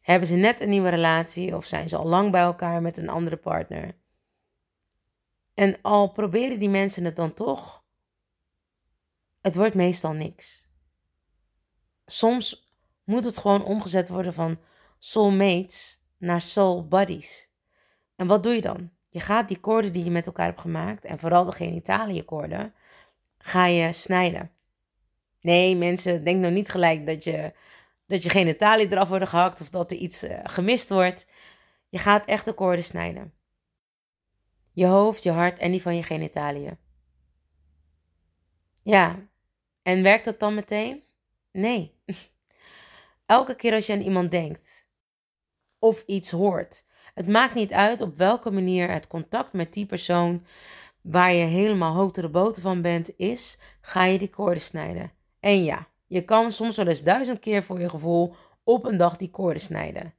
hebben 0.00 0.28
ze 0.28 0.34
net 0.34 0.60
een 0.60 0.68
nieuwe 0.68 0.88
relatie 0.88 1.56
of 1.56 1.64
zijn 1.64 1.88
ze 1.88 1.96
al 1.96 2.06
lang 2.06 2.30
bij 2.30 2.42
elkaar 2.42 2.82
met 2.82 2.96
een 2.96 3.08
andere 3.08 3.36
partner? 3.36 3.94
En 5.54 5.76
al 5.82 6.12
proberen 6.12 6.58
die 6.58 6.68
mensen 6.68 7.04
het 7.04 7.16
dan 7.16 7.34
toch, 7.34 7.84
het 9.40 9.56
wordt 9.56 9.74
meestal 9.74 10.12
niks. 10.12 10.68
Soms 12.06 12.72
moet 13.04 13.24
het 13.24 13.38
gewoon 13.38 13.64
omgezet 13.64 14.08
worden 14.08 14.34
van 14.34 14.58
soulmates 14.98 16.02
naar 16.18 16.40
soul 16.40 16.88
buddies. 16.88 17.50
En 18.16 18.26
wat 18.26 18.42
doe 18.42 18.52
je 18.52 18.60
dan? 18.60 18.90
Je 19.08 19.20
gaat 19.20 19.48
die 19.48 19.60
koorden 19.60 19.92
die 19.92 20.04
je 20.04 20.10
met 20.10 20.26
elkaar 20.26 20.46
hebt 20.46 20.60
gemaakt, 20.60 21.04
en 21.04 21.18
vooral 21.18 21.44
de 21.44 21.52
genitalië 21.52 22.24
koorden, 22.24 22.74
ga 23.38 23.66
je 23.66 23.92
snijden. 23.92 24.50
Nee, 25.40 25.76
mensen, 25.76 26.24
denk 26.24 26.40
nou 26.40 26.52
niet 26.52 26.68
gelijk 26.68 27.06
dat 27.06 27.24
je, 27.24 27.52
dat 28.06 28.22
je 28.22 28.56
eraf 28.90 29.08
worden 29.08 29.28
gehakt 29.28 29.60
of 29.60 29.70
dat 29.70 29.90
er 29.90 29.96
iets 29.96 30.24
uh, 30.24 30.38
gemist 30.42 30.88
wordt. 30.88 31.26
Je 31.88 31.98
gaat 31.98 32.26
echt 32.26 32.44
de 32.44 32.52
koorden 32.52 32.84
snijden. 32.84 33.32
Je 34.74 34.86
hoofd, 34.86 35.22
je 35.22 35.30
hart 35.30 35.58
en 35.58 35.70
die 35.70 35.82
van 35.82 35.96
je 35.96 36.02
genitaliën. 36.02 36.78
Ja, 38.82 39.28
en 39.82 40.02
werkt 40.02 40.24
dat 40.24 40.40
dan 40.40 40.54
meteen? 40.54 41.02
Nee. 41.52 41.94
Elke 43.26 43.54
keer 43.56 43.74
als 43.74 43.86
je 43.86 43.92
aan 43.92 44.00
iemand 44.00 44.30
denkt 44.30 44.88
of 45.78 46.02
iets 46.06 46.30
hoort, 46.30 46.84
het 47.14 47.28
maakt 47.28 47.54
niet 47.54 47.72
uit 47.72 48.00
op 48.00 48.16
welke 48.16 48.50
manier 48.50 48.90
het 48.90 49.06
contact 49.06 49.52
met 49.52 49.72
die 49.72 49.86
persoon 49.86 50.46
waar 51.00 51.32
je 51.32 51.44
helemaal 51.44 51.94
hoog 51.94 52.10
de 52.10 52.28
boter 52.28 52.62
van 52.62 52.82
bent 52.82 53.16
is, 53.16 53.58
ga 53.80 54.04
je 54.04 54.18
die 54.18 54.28
koorden 54.28 54.62
snijden. 54.62 55.12
En 55.40 55.64
ja, 55.64 55.88
je 56.06 56.24
kan 56.24 56.52
soms 56.52 56.76
wel 56.76 56.86
eens 56.86 57.02
duizend 57.02 57.38
keer 57.38 57.62
voor 57.62 57.80
je 57.80 57.88
gevoel 57.88 58.34
op 58.62 58.84
een 58.84 58.96
dag 58.96 59.16
die 59.16 59.30
koorden 59.30 59.62
snijden. 59.62 60.14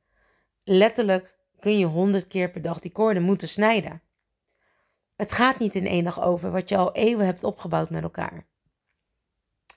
Letterlijk 0.64 1.36
kun 1.60 1.78
je 1.78 1.86
honderd 1.86 2.28
keer 2.28 2.52
per 2.52 2.62
dag 2.62 2.80
die 2.80 2.92
koorden 2.92 3.24
moeten 3.24 3.48
snijden. 3.48 4.02
Het 5.16 5.32
gaat 5.32 5.60
niet 5.60 5.76
in 5.76 5.88
één 5.88 6.04
dag 6.04 6.22
over 6.22 6.52
wat 6.52 6.70
je 6.70 6.78
al 6.78 6.94
eeuwen 6.94 7.26
hebt 7.26 7.44
opgebouwd 7.44 7.90
met 7.90 8.04
elkaar. 8.04 8.48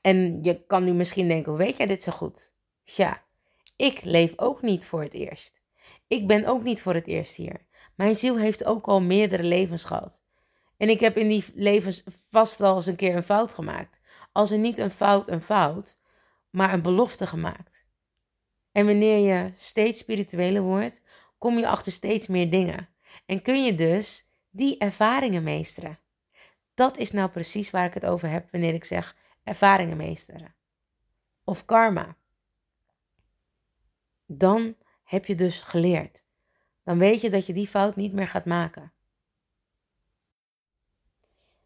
En 0.01 0.43
je 0.43 0.67
kan 0.67 0.85
nu 0.85 0.93
misschien 0.93 1.29
denken, 1.29 1.57
weet 1.57 1.77
jij 1.77 1.87
dit 1.87 2.03
zo 2.03 2.13
goed? 2.13 2.55
Ja, 2.83 3.25
ik 3.77 4.03
leef 4.03 4.33
ook 4.37 4.63
niet 4.63 4.87
voor 4.87 5.03
het 5.03 5.15
eerst. 5.15 5.63
Ik 6.07 6.27
ben 6.27 6.47
ook 6.47 6.63
niet 6.63 6.83
voor 6.83 6.95
het 6.95 7.07
eerst 7.07 7.37
hier. 7.37 7.67
Mijn 7.95 8.15
ziel 8.15 8.39
heeft 8.39 8.65
ook 8.65 8.87
al 8.87 9.01
meerdere 9.01 9.43
levens 9.43 9.85
gehad. 9.85 10.23
En 10.77 10.89
ik 10.89 11.01
heb 11.01 11.17
in 11.17 11.29
die 11.29 11.45
levens 11.55 12.03
vast 12.31 12.59
wel 12.59 12.77
eens 12.77 12.87
een 12.87 12.97
keer 12.97 13.17
een 13.17 13.23
fout 13.23 13.55
gemaakt. 13.55 14.01
Als 14.33 14.51
er 14.51 14.59
niet 14.59 14.79
een 14.79 14.91
fout 14.91 15.29
een 15.29 15.43
fout, 15.43 15.99
maar 16.51 16.73
een 16.73 16.83
belofte 16.83 17.27
gemaakt. 17.27 17.87
En 18.73 18.87
wanneer 18.87 19.19
je 19.19 19.51
steeds 19.55 19.99
spiritueler 19.99 20.63
wordt, 20.63 21.01
kom 21.39 21.59
je 21.59 21.69
achter 21.69 21.93
steeds 21.93 22.27
meer 22.27 22.51
dingen. 22.51 22.89
En 23.27 23.43
kun 23.43 23.65
je 23.65 23.75
dus 23.75 24.28
die 24.59 24.79
ervaringen 24.79 25.43
meesteren. 25.43 25.99
Dat 26.75 26.99
is 26.99 27.11
nou 27.11 27.31
precies 27.31 27.71
waar 27.71 27.85
ik 27.85 27.95
het 27.95 28.07
over 28.07 28.29
heb 28.29 28.51
wanneer 28.51 28.75
ik 28.75 28.85
zeg 28.85 29.17
ervaringen 29.43 29.97
meesteren. 29.97 30.55
Of 31.45 31.65
karma. 31.65 32.17
Dan 34.27 34.77
heb 35.05 35.27
je 35.27 35.35
dus 35.35 35.61
geleerd. 35.61 36.25
Dan 36.85 36.99
weet 36.99 37.21
je 37.21 37.31
dat 37.31 37.47
je 37.47 37.53
die 37.53 37.69
fout 37.69 37.97
niet 37.97 38.13
meer 38.13 38.27
gaat 38.27 38.45
maken. 38.45 38.93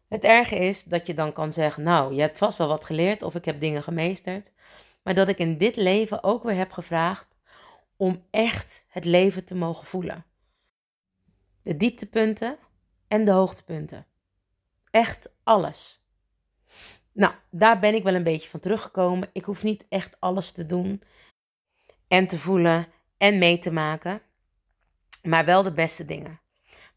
Het 0.07 0.23
erge 0.23 0.55
is 0.55 0.83
dat 0.83 1.07
je 1.07 1.13
dan 1.13 1.33
kan 1.33 1.53
zeggen: 1.53 1.83
Nou, 1.83 2.13
je 2.13 2.21
hebt 2.21 2.37
vast 2.37 2.57
wel 2.57 2.67
wat 2.67 2.85
geleerd 2.85 3.21
of 3.21 3.35
ik 3.35 3.45
heb 3.45 3.59
dingen 3.59 3.83
gemeesterd. 3.83 4.51
Maar 5.03 5.15
dat 5.15 5.27
ik 5.27 5.37
in 5.37 5.57
dit 5.57 5.75
leven 5.75 6.23
ook 6.23 6.43
weer 6.43 6.55
heb 6.55 6.71
gevraagd 6.71 7.27
om 7.95 8.25
echt 8.29 8.85
het 8.87 9.05
leven 9.05 9.45
te 9.45 9.55
mogen 9.55 9.85
voelen. 9.85 10.25
De 11.61 11.77
dieptepunten 11.77 12.57
en 13.13 13.25
de 13.25 13.31
hoogtepunten. 13.31 14.05
Echt 14.91 15.29
alles. 15.43 16.03
Nou, 17.11 17.33
daar 17.49 17.79
ben 17.79 17.93
ik 17.93 18.03
wel 18.03 18.15
een 18.15 18.23
beetje 18.23 18.49
van 18.49 18.59
teruggekomen. 18.59 19.29
Ik 19.33 19.43
hoef 19.43 19.63
niet 19.63 19.85
echt 19.89 20.19
alles 20.19 20.51
te 20.51 20.65
doen 20.65 21.01
en 22.07 22.27
te 22.27 22.39
voelen 22.39 22.87
en 23.17 23.37
mee 23.37 23.59
te 23.59 23.71
maken, 23.71 24.21
maar 25.21 25.45
wel 25.45 25.63
de 25.63 25.73
beste 25.73 26.05
dingen. 26.05 26.39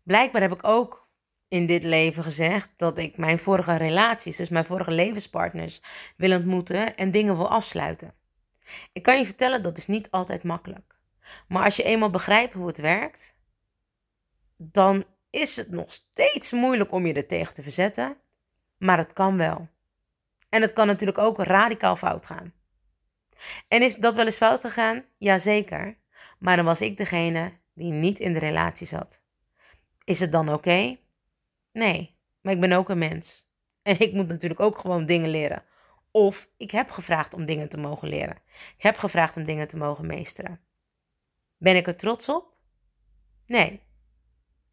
Blijkbaar 0.02 0.42
heb 0.42 0.52
ik 0.52 0.66
ook 0.66 1.08
in 1.48 1.66
dit 1.66 1.82
leven 1.82 2.22
gezegd 2.22 2.70
dat 2.76 2.98
ik 2.98 3.16
mijn 3.16 3.38
vorige 3.38 3.76
relaties, 3.76 4.36
dus 4.36 4.48
mijn 4.48 4.64
vorige 4.64 4.90
levenspartners, 4.90 5.80
wil 6.16 6.36
ontmoeten 6.36 6.96
en 6.96 7.10
dingen 7.10 7.36
wil 7.36 7.48
afsluiten. 7.48 8.14
Ik 8.92 9.02
kan 9.02 9.18
je 9.18 9.24
vertellen, 9.24 9.62
dat 9.62 9.78
is 9.78 9.86
niet 9.86 10.10
altijd 10.10 10.42
makkelijk. 10.42 10.96
Maar 11.48 11.64
als 11.64 11.76
je 11.76 11.82
eenmaal 11.82 12.10
begrijpt 12.10 12.54
hoe 12.54 12.66
het 12.66 12.78
werkt, 12.78 13.34
dan 14.56 15.04
is 15.36 15.56
het 15.56 15.70
nog 15.70 15.92
steeds 15.92 16.52
moeilijk 16.52 16.92
om 16.92 17.06
je 17.06 17.12
er 17.12 17.26
tegen 17.26 17.54
te 17.54 17.62
verzetten, 17.62 18.16
maar 18.76 18.98
het 18.98 19.12
kan 19.12 19.36
wel. 19.36 19.68
En 20.48 20.62
het 20.62 20.72
kan 20.72 20.86
natuurlijk 20.86 21.18
ook 21.18 21.38
radicaal 21.38 21.96
fout 21.96 22.26
gaan. 22.26 22.52
En 23.68 23.82
is 23.82 23.96
dat 23.96 24.14
wel 24.14 24.24
eens 24.24 24.36
fout 24.36 24.60
gegaan? 24.60 25.04
Jazeker. 25.18 25.98
Maar 26.38 26.56
dan 26.56 26.64
was 26.64 26.80
ik 26.80 26.96
degene 26.96 27.52
die 27.74 27.92
niet 27.92 28.18
in 28.18 28.32
de 28.32 28.38
relatie 28.38 28.86
zat. 28.86 29.22
Is 30.04 30.20
het 30.20 30.32
dan 30.32 30.52
oké? 30.52 30.98
Nee, 31.72 32.18
maar 32.40 32.52
ik 32.52 32.60
ben 32.60 32.72
ook 32.72 32.88
een 32.88 32.98
mens. 32.98 33.48
En 33.82 33.98
ik 34.00 34.12
moet 34.12 34.28
natuurlijk 34.28 34.60
ook 34.60 34.78
gewoon 34.78 35.06
dingen 35.06 35.30
leren. 35.30 35.64
Of 36.10 36.48
ik 36.56 36.70
heb 36.70 36.90
gevraagd 36.90 37.34
om 37.34 37.46
dingen 37.46 37.68
te 37.68 37.76
mogen 37.76 38.08
leren. 38.08 38.36
Ik 38.76 38.82
heb 38.82 38.96
gevraagd 38.96 39.36
om 39.36 39.44
dingen 39.44 39.68
te 39.68 39.76
mogen 39.76 40.06
meesteren. 40.06 40.60
Ben 41.56 41.76
ik 41.76 41.86
er 41.86 41.96
trots 41.96 42.28
op? 42.28 42.54
Nee. 43.46 43.85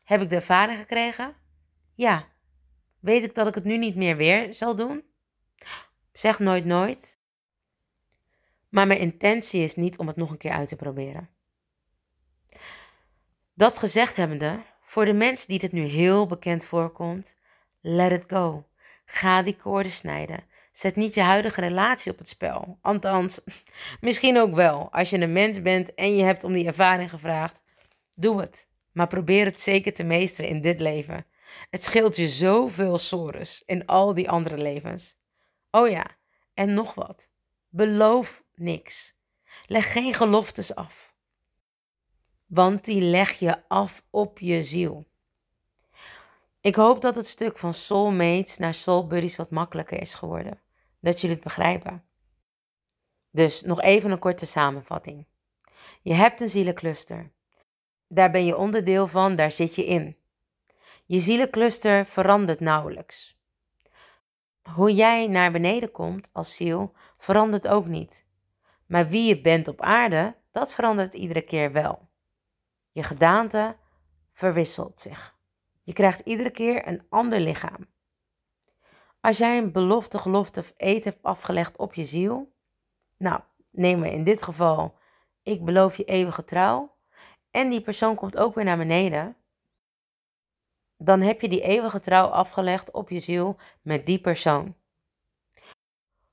Heb 0.04 0.22
ik 0.22 0.30
de 0.30 0.36
ervaring 0.36 0.80
gekregen? 0.80 1.36
Ja. 1.96 2.28
Weet 3.00 3.24
ik 3.24 3.36
dat 3.36 3.48
ik 3.48 3.56
het 3.56 3.64
nu 3.64 3.78
niet 3.78 3.96
meer 3.96 4.18
weer 4.18 4.54
zal 4.54 4.76
doen? 4.76 5.04
Zeg 6.12 6.40
nooit 6.40 6.66
nooit. 6.66 7.22
Maar 8.70 8.88
mijn 8.88 9.00
intentie 9.00 9.62
is 9.62 9.76
niet 9.76 9.98
om 9.98 10.08
het 10.08 10.16
nog 10.16 10.32
een 10.32 10.38
keer 10.38 10.52
uit 10.52 10.68
te 10.68 10.76
proberen. 10.76 11.30
Dat 13.54 13.78
gezegd 13.78 14.16
hebbende, 14.16 14.60
voor 14.82 15.06
de 15.06 15.14
mensen 15.14 15.48
die 15.48 15.60
dit 15.60 15.72
nu 15.72 15.82
heel 15.82 16.28
bekend 16.28 16.66
voorkomt, 16.66 17.36
let 17.82 18.12
it 18.12 18.24
go. 18.28 18.68
Ga 19.06 19.42
die 19.42 19.56
koorden 19.56 19.92
snijden. 19.92 20.44
Zet 20.72 20.96
niet 20.96 21.14
je 21.14 21.22
huidige 21.22 21.62
relatie 21.62 22.12
op 22.12 22.18
het 22.18 22.30
spel. 22.30 22.78
Althans, 22.82 23.42
misschien 24.02 24.38
ook 24.38 24.54
wel. 24.56 24.92
Als 24.92 25.10
je 25.10 25.20
een 25.20 25.34
mens 25.34 25.62
bent 25.62 25.94
en 25.94 26.16
je 26.16 26.24
hebt 26.24 26.44
om 26.44 26.54
die 26.54 26.66
ervaring 26.66 27.10
gevraagd, 27.10 27.62
doe 28.16 28.42
het. 28.42 28.68
Maar 28.94 29.08
probeer 29.08 29.46
het 29.46 29.60
zeker 29.60 29.94
te 29.94 30.04
meesteren 30.04 30.50
in 30.50 30.62
dit 30.62 30.80
leven. 30.80 31.26
Het 31.70 31.84
scheelt 31.84 32.16
je 32.16 32.28
zoveel 32.28 32.98
sores 32.98 33.64
in 33.66 33.86
al 33.86 34.14
die 34.14 34.30
andere 34.30 34.58
levens. 34.58 35.18
Oh 35.72 35.90
ja, 35.90 36.06
en 36.54 36.74
nog 36.74 36.94
wat. 36.94 37.30
Beloof 37.70 38.44
niks. 38.56 39.16
Leg 39.66 39.92
geen 39.92 40.14
geloftes 40.14 40.76
af. 40.76 41.14
Want 42.46 42.86
die 42.86 43.02
leg 43.02 43.32
je 43.32 43.68
af 43.68 44.04
op 44.10 44.40
je 44.40 44.64
ziel. 44.64 45.08
Ik 46.62 46.76
hoop 46.76 47.02
dat 47.02 47.16
het 47.16 47.28
stuk 47.28 47.58
van 47.58 47.74
soulmates 47.74 48.58
naar 48.58 48.74
soul 48.74 49.08
buddies 49.08 49.36
wat 49.36 49.50
makkelijker 49.50 50.02
is 50.02 50.14
geworden. 50.14 50.62
Dat 51.00 51.22
jullie 51.22 51.36
het 51.36 51.46
begrijpen. 51.46 52.04
Dus 53.32 53.62
nog 53.62 53.82
even 53.82 54.12
een 54.12 54.20
korte 54.20 54.46
samenvatting. 54.46 55.26
Je 56.02 56.14
hebt 56.14 56.42
een 56.42 56.50
zielencluster. 56.50 57.32
Daar 58.14 58.32
ben 58.32 58.46
je 58.46 58.58
onderdeel 58.58 59.08
van, 59.08 59.36
daar 59.36 59.52
zit 59.52 59.76
je 59.76 59.86
in. 59.86 60.18
Je 61.06 61.20
zielencluster 61.20 62.06
verandert 62.06 62.60
nauwelijks. 62.60 63.42
Hoe 64.74 64.94
jij 64.94 65.28
naar 65.28 65.52
beneden 65.52 65.92
komt 65.92 66.30
als 66.32 66.56
ziel 66.56 66.94
verandert 67.18 67.68
ook 67.68 67.86
niet. 67.86 68.26
Maar 68.86 69.08
wie 69.08 69.28
je 69.28 69.42
bent 69.42 69.68
op 69.68 69.82
aarde, 69.82 70.36
dat 70.52 70.74
verandert 70.74 71.14
iedere 71.14 71.42
keer 71.42 71.72
wel. 71.72 72.10
Je 72.92 73.04
gedaante 73.04 73.78
verwisselt 74.34 75.00
zich. 75.00 75.36
Je 75.84 75.94
krijgt 75.94 76.20
iedere 76.20 76.52
keer 76.52 76.88
een 76.88 77.06
ander 77.10 77.40
lichaam. 77.40 77.88
Als 79.22 79.38
jij 79.38 79.58
een 79.58 79.72
belofte, 79.72 80.18
gelofte 80.18 80.60
of 80.60 80.74
eet 80.78 81.04
hebt 81.04 81.24
afgelegd 81.24 81.78
op 81.78 81.94
je 81.94 82.06
ziel, 82.06 82.54
nou, 83.18 83.42
neem 83.72 84.02
we 84.02 84.12
in 84.12 84.24
dit 84.24 84.44
geval, 84.44 84.98
ik 85.44 85.66
beloof 85.66 85.98
je 85.98 86.04
eeuwige 86.04 86.44
trouw, 86.44 86.93
en 87.54 87.70
die 87.70 87.82
persoon 87.82 88.16
komt 88.16 88.38
ook 88.38 88.56
weer 88.56 88.64
naar 88.64 88.78
beneden, 88.78 89.36
dan 90.98 91.22
heb 91.22 91.42
je 91.42 91.50
die 91.50 91.62
eeuwige 91.62 92.00
trouw 92.00 92.26
afgelegd 92.26 92.92
op 92.92 93.10
je 93.10 93.20
ziel 93.20 93.58
met 93.82 94.06
die 94.06 94.20
persoon. 94.22 94.76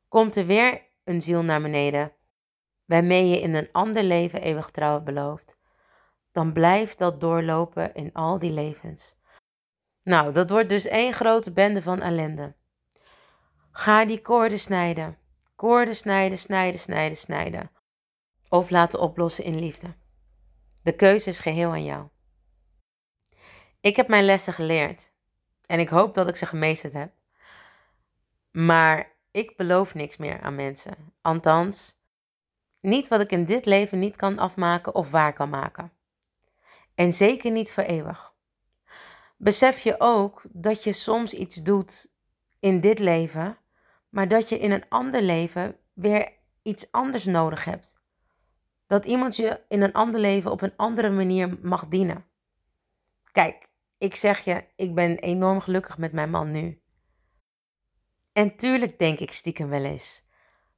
Komt 0.09 0.37
er 0.37 0.47
weer 0.47 0.83
een 1.05 1.21
ziel 1.21 1.43
naar 1.43 1.63
beneden, 1.63 2.13
waarmee 2.85 3.29
je 3.29 3.41
in 3.41 3.55
een 3.55 3.69
ander 3.73 4.03
leven 4.03 4.43
eeuwig 4.43 4.71
trouw 4.71 5.01
belooft, 5.01 5.59
dan 6.33 6.53
blijft 6.53 6.99
dat 6.99 7.21
doorlopen 7.21 7.95
in 7.95 8.13
al 8.13 8.39
die 8.39 8.53
levens. 8.53 9.15
Nou, 10.03 10.33
dat 10.33 10.51
wordt 10.51 10.69
dus 10.69 10.85
één 10.85 11.13
grote 11.13 11.53
bende 11.53 11.83
van 11.83 12.01
ellende. 12.01 12.55
Ga 13.71 14.05
die 14.05 14.21
koorden 14.21 14.59
snijden. 14.59 15.19
Koorden 15.57 15.97
snijden, 15.97 16.39
snijden, 16.39 16.81
snijden, 16.81 17.17
snijden. 17.17 17.71
Of 18.49 18.71
laten 18.71 19.01
oplossen 19.01 19.45
in 19.45 19.59
liefde. 19.59 20.00
De 20.83 20.97
keuze 20.97 21.29
is 21.29 21.41
geheel 21.41 21.71
aan 21.71 21.85
jou. 21.85 22.09
Ik 23.81 23.97
heb 23.97 24.09
mijn 24.09 24.25
lessen 24.25 24.53
geleerd. 24.53 25.11
En 25.67 25.81
ik 25.81 25.89
hoop 25.89 26.15
dat 26.15 26.29
ik 26.29 26.37
ze 26.37 26.47
gemeesterd 26.47 26.93
heb. 26.93 27.13
Maar 28.51 29.13
ik 29.31 29.57
beloof 29.57 29.95
niks 29.95 30.17
meer 30.17 30.41
aan 30.41 30.55
mensen. 30.55 31.13
Althans, 31.23 31.99
niet 32.81 33.09
wat 33.09 33.21
ik 33.21 33.31
in 33.31 33.45
dit 33.45 33.67
leven 33.67 33.99
niet 33.99 34.17
kan 34.17 34.39
afmaken 34.39 34.95
of 34.95 35.11
waar 35.11 35.33
kan 35.33 35.51
maken. 35.51 35.93
En 36.95 37.13
zeker 37.13 37.51
niet 37.51 37.73
voor 37.73 37.83
eeuwig. 37.83 38.33
Besef 39.37 39.79
je 39.79 39.95
ook 39.99 40.43
dat 40.49 40.85
je 40.85 40.93
soms 40.93 41.35
iets 41.35 41.57
doet 41.57 42.11
in 42.59 42.81
dit 42.81 42.99
leven, 42.99 43.59
maar 44.09 44.29
dat 44.29 44.49
je 44.49 44.59
in 44.59 44.71
een 44.71 44.89
ander 44.89 45.23
leven 45.23 45.77
weer 45.93 46.33
iets 46.63 46.93
anders 46.93 47.25
nodig 47.25 47.65
hebt. 47.65 48.00
Dat 48.91 49.05
iemand 49.05 49.37
je 49.37 49.61
in 49.69 49.83
een 49.83 49.93
ander 49.93 50.21
leven 50.21 50.51
op 50.51 50.63
een 50.63 50.77
andere 50.77 51.11
manier 51.11 51.59
mag 51.63 51.89
dienen. 51.89 52.25
Kijk, 53.33 53.69
ik 53.99 54.15
zeg 54.15 54.45
je, 54.45 54.65
ik 54.77 54.95
ben 54.95 55.19
enorm 55.19 55.61
gelukkig 55.61 55.99
met 55.99 56.13
mijn 56.13 56.31
man 56.31 56.51
nu. 56.51 56.83
En 58.33 58.57
tuurlijk 58.57 58.99
denk 58.99 59.19
ik 59.19 59.33
stiekem 59.33 59.69
wel 59.69 59.85
eens. 59.85 60.25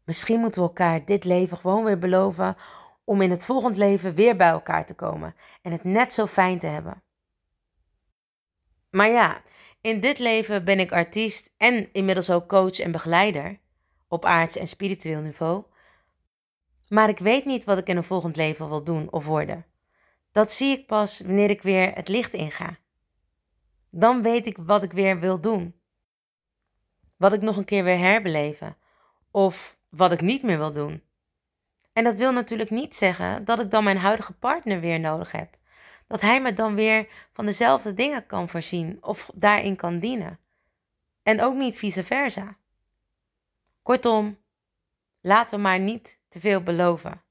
Misschien 0.04 0.40
moeten 0.40 0.62
we 0.62 0.68
elkaar 0.68 1.04
dit 1.04 1.24
leven 1.24 1.56
gewoon 1.56 1.84
weer 1.84 1.98
beloven 1.98 2.56
om 3.04 3.20
in 3.20 3.30
het 3.30 3.44
volgend 3.44 3.76
leven 3.76 4.14
weer 4.14 4.36
bij 4.36 4.48
elkaar 4.48 4.86
te 4.86 4.94
komen 4.94 5.34
en 5.62 5.72
het 5.72 5.84
net 5.84 6.12
zo 6.12 6.26
fijn 6.26 6.58
te 6.58 6.66
hebben. 6.66 7.02
Maar 8.90 9.08
ja, 9.08 9.42
in 9.80 10.00
dit 10.00 10.18
leven 10.18 10.64
ben 10.64 10.78
ik 10.78 10.92
artiest 10.92 11.54
en 11.56 11.92
inmiddels 11.92 12.30
ook 12.30 12.48
coach 12.48 12.78
en 12.78 12.92
begeleider 12.92 13.58
op 14.08 14.24
aards- 14.24 14.56
en 14.56 14.68
spiritueel 14.68 15.20
niveau. 15.20 15.70
Maar 16.92 17.08
ik 17.08 17.18
weet 17.18 17.44
niet 17.44 17.64
wat 17.64 17.78
ik 17.78 17.88
in 17.88 17.96
een 17.96 18.04
volgend 18.04 18.36
leven 18.36 18.68
wil 18.68 18.84
doen 18.84 19.10
of 19.10 19.26
worden. 19.26 19.66
Dat 20.32 20.52
zie 20.52 20.78
ik 20.78 20.86
pas 20.86 21.20
wanneer 21.20 21.50
ik 21.50 21.62
weer 21.62 21.94
het 21.94 22.08
licht 22.08 22.32
inga. 22.32 22.76
Dan 23.90 24.22
weet 24.22 24.46
ik 24.46 24.56
wat 24.56 24.82
ik 24.82 24.92
weer 24.92 25.20
wil 25.20 25.40
doen. 25.40 25.74
Wat 27.16 27.32
ik 27.32 27.40
nog 27.40 27.56
een 27.56 27.64
keer 27.64 27.84
wil 27.84 27.96
herbeleven. 27.96 28.76
Of 29.30 29.76
wat 29.88 30.12
ik 30.12 30.20
niet 30.20 30.42
meer 30.42 30.58
wil 30.58 30.72
doen. 30.72 31.02
En 31.92 32.04
dat 32.04 32.16
wil 32.16 32.32
natuurlijk 32.32 32.70
niet 32.70 32.94
zeggen 32.94 33.44
dat 33.44 33.60
ik 33.60 33.70
dan 33.70 33.84
mijn 33.84 33.98
huidige 33.98 34.32
partner 34.32 34.80
weer 34.80 35.00
nodig 35.00 35.32
heb. 35.32 35.56
Dat 36.06 36.20
hij 36.20 36.42
me 36.42 36.52
dan 36.52 36.74
weer 36.74 37.08
van 37.32 37.46
dezelfde 37.46 37.94
dingen 37.94 38.26
kan 38.26 38.48
voorzien 38.48 38.98
of 39.00 39.30
daarin 39.34 39.76
kan 39.76 39.98
dienen. 39.98 40.38
En 41.22 41.42
ook 41.42 41.54
niet 41.54 41.78
vice 41.78 42.04
versa. 42.04 42.56
Kortom, 43.82 44.38
laten 45.20 45.56
we 45.56 45.62
maar 45.62 45.80
niet 45.80 46.20
te 46.32 46.40
veel 46.40 46.62
beloven. 46.62 47.22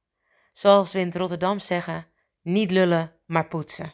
Zoals 0.52 0.94
we 0.94 1.00
in 1.00 1.12
Rotterdam 1.12 1.60
zeggen, 1.60 2.08
niet 2.42 2.72
lullen, 2.72 3.16
maar 3.26 3.48
poetsen. 3.48 3.94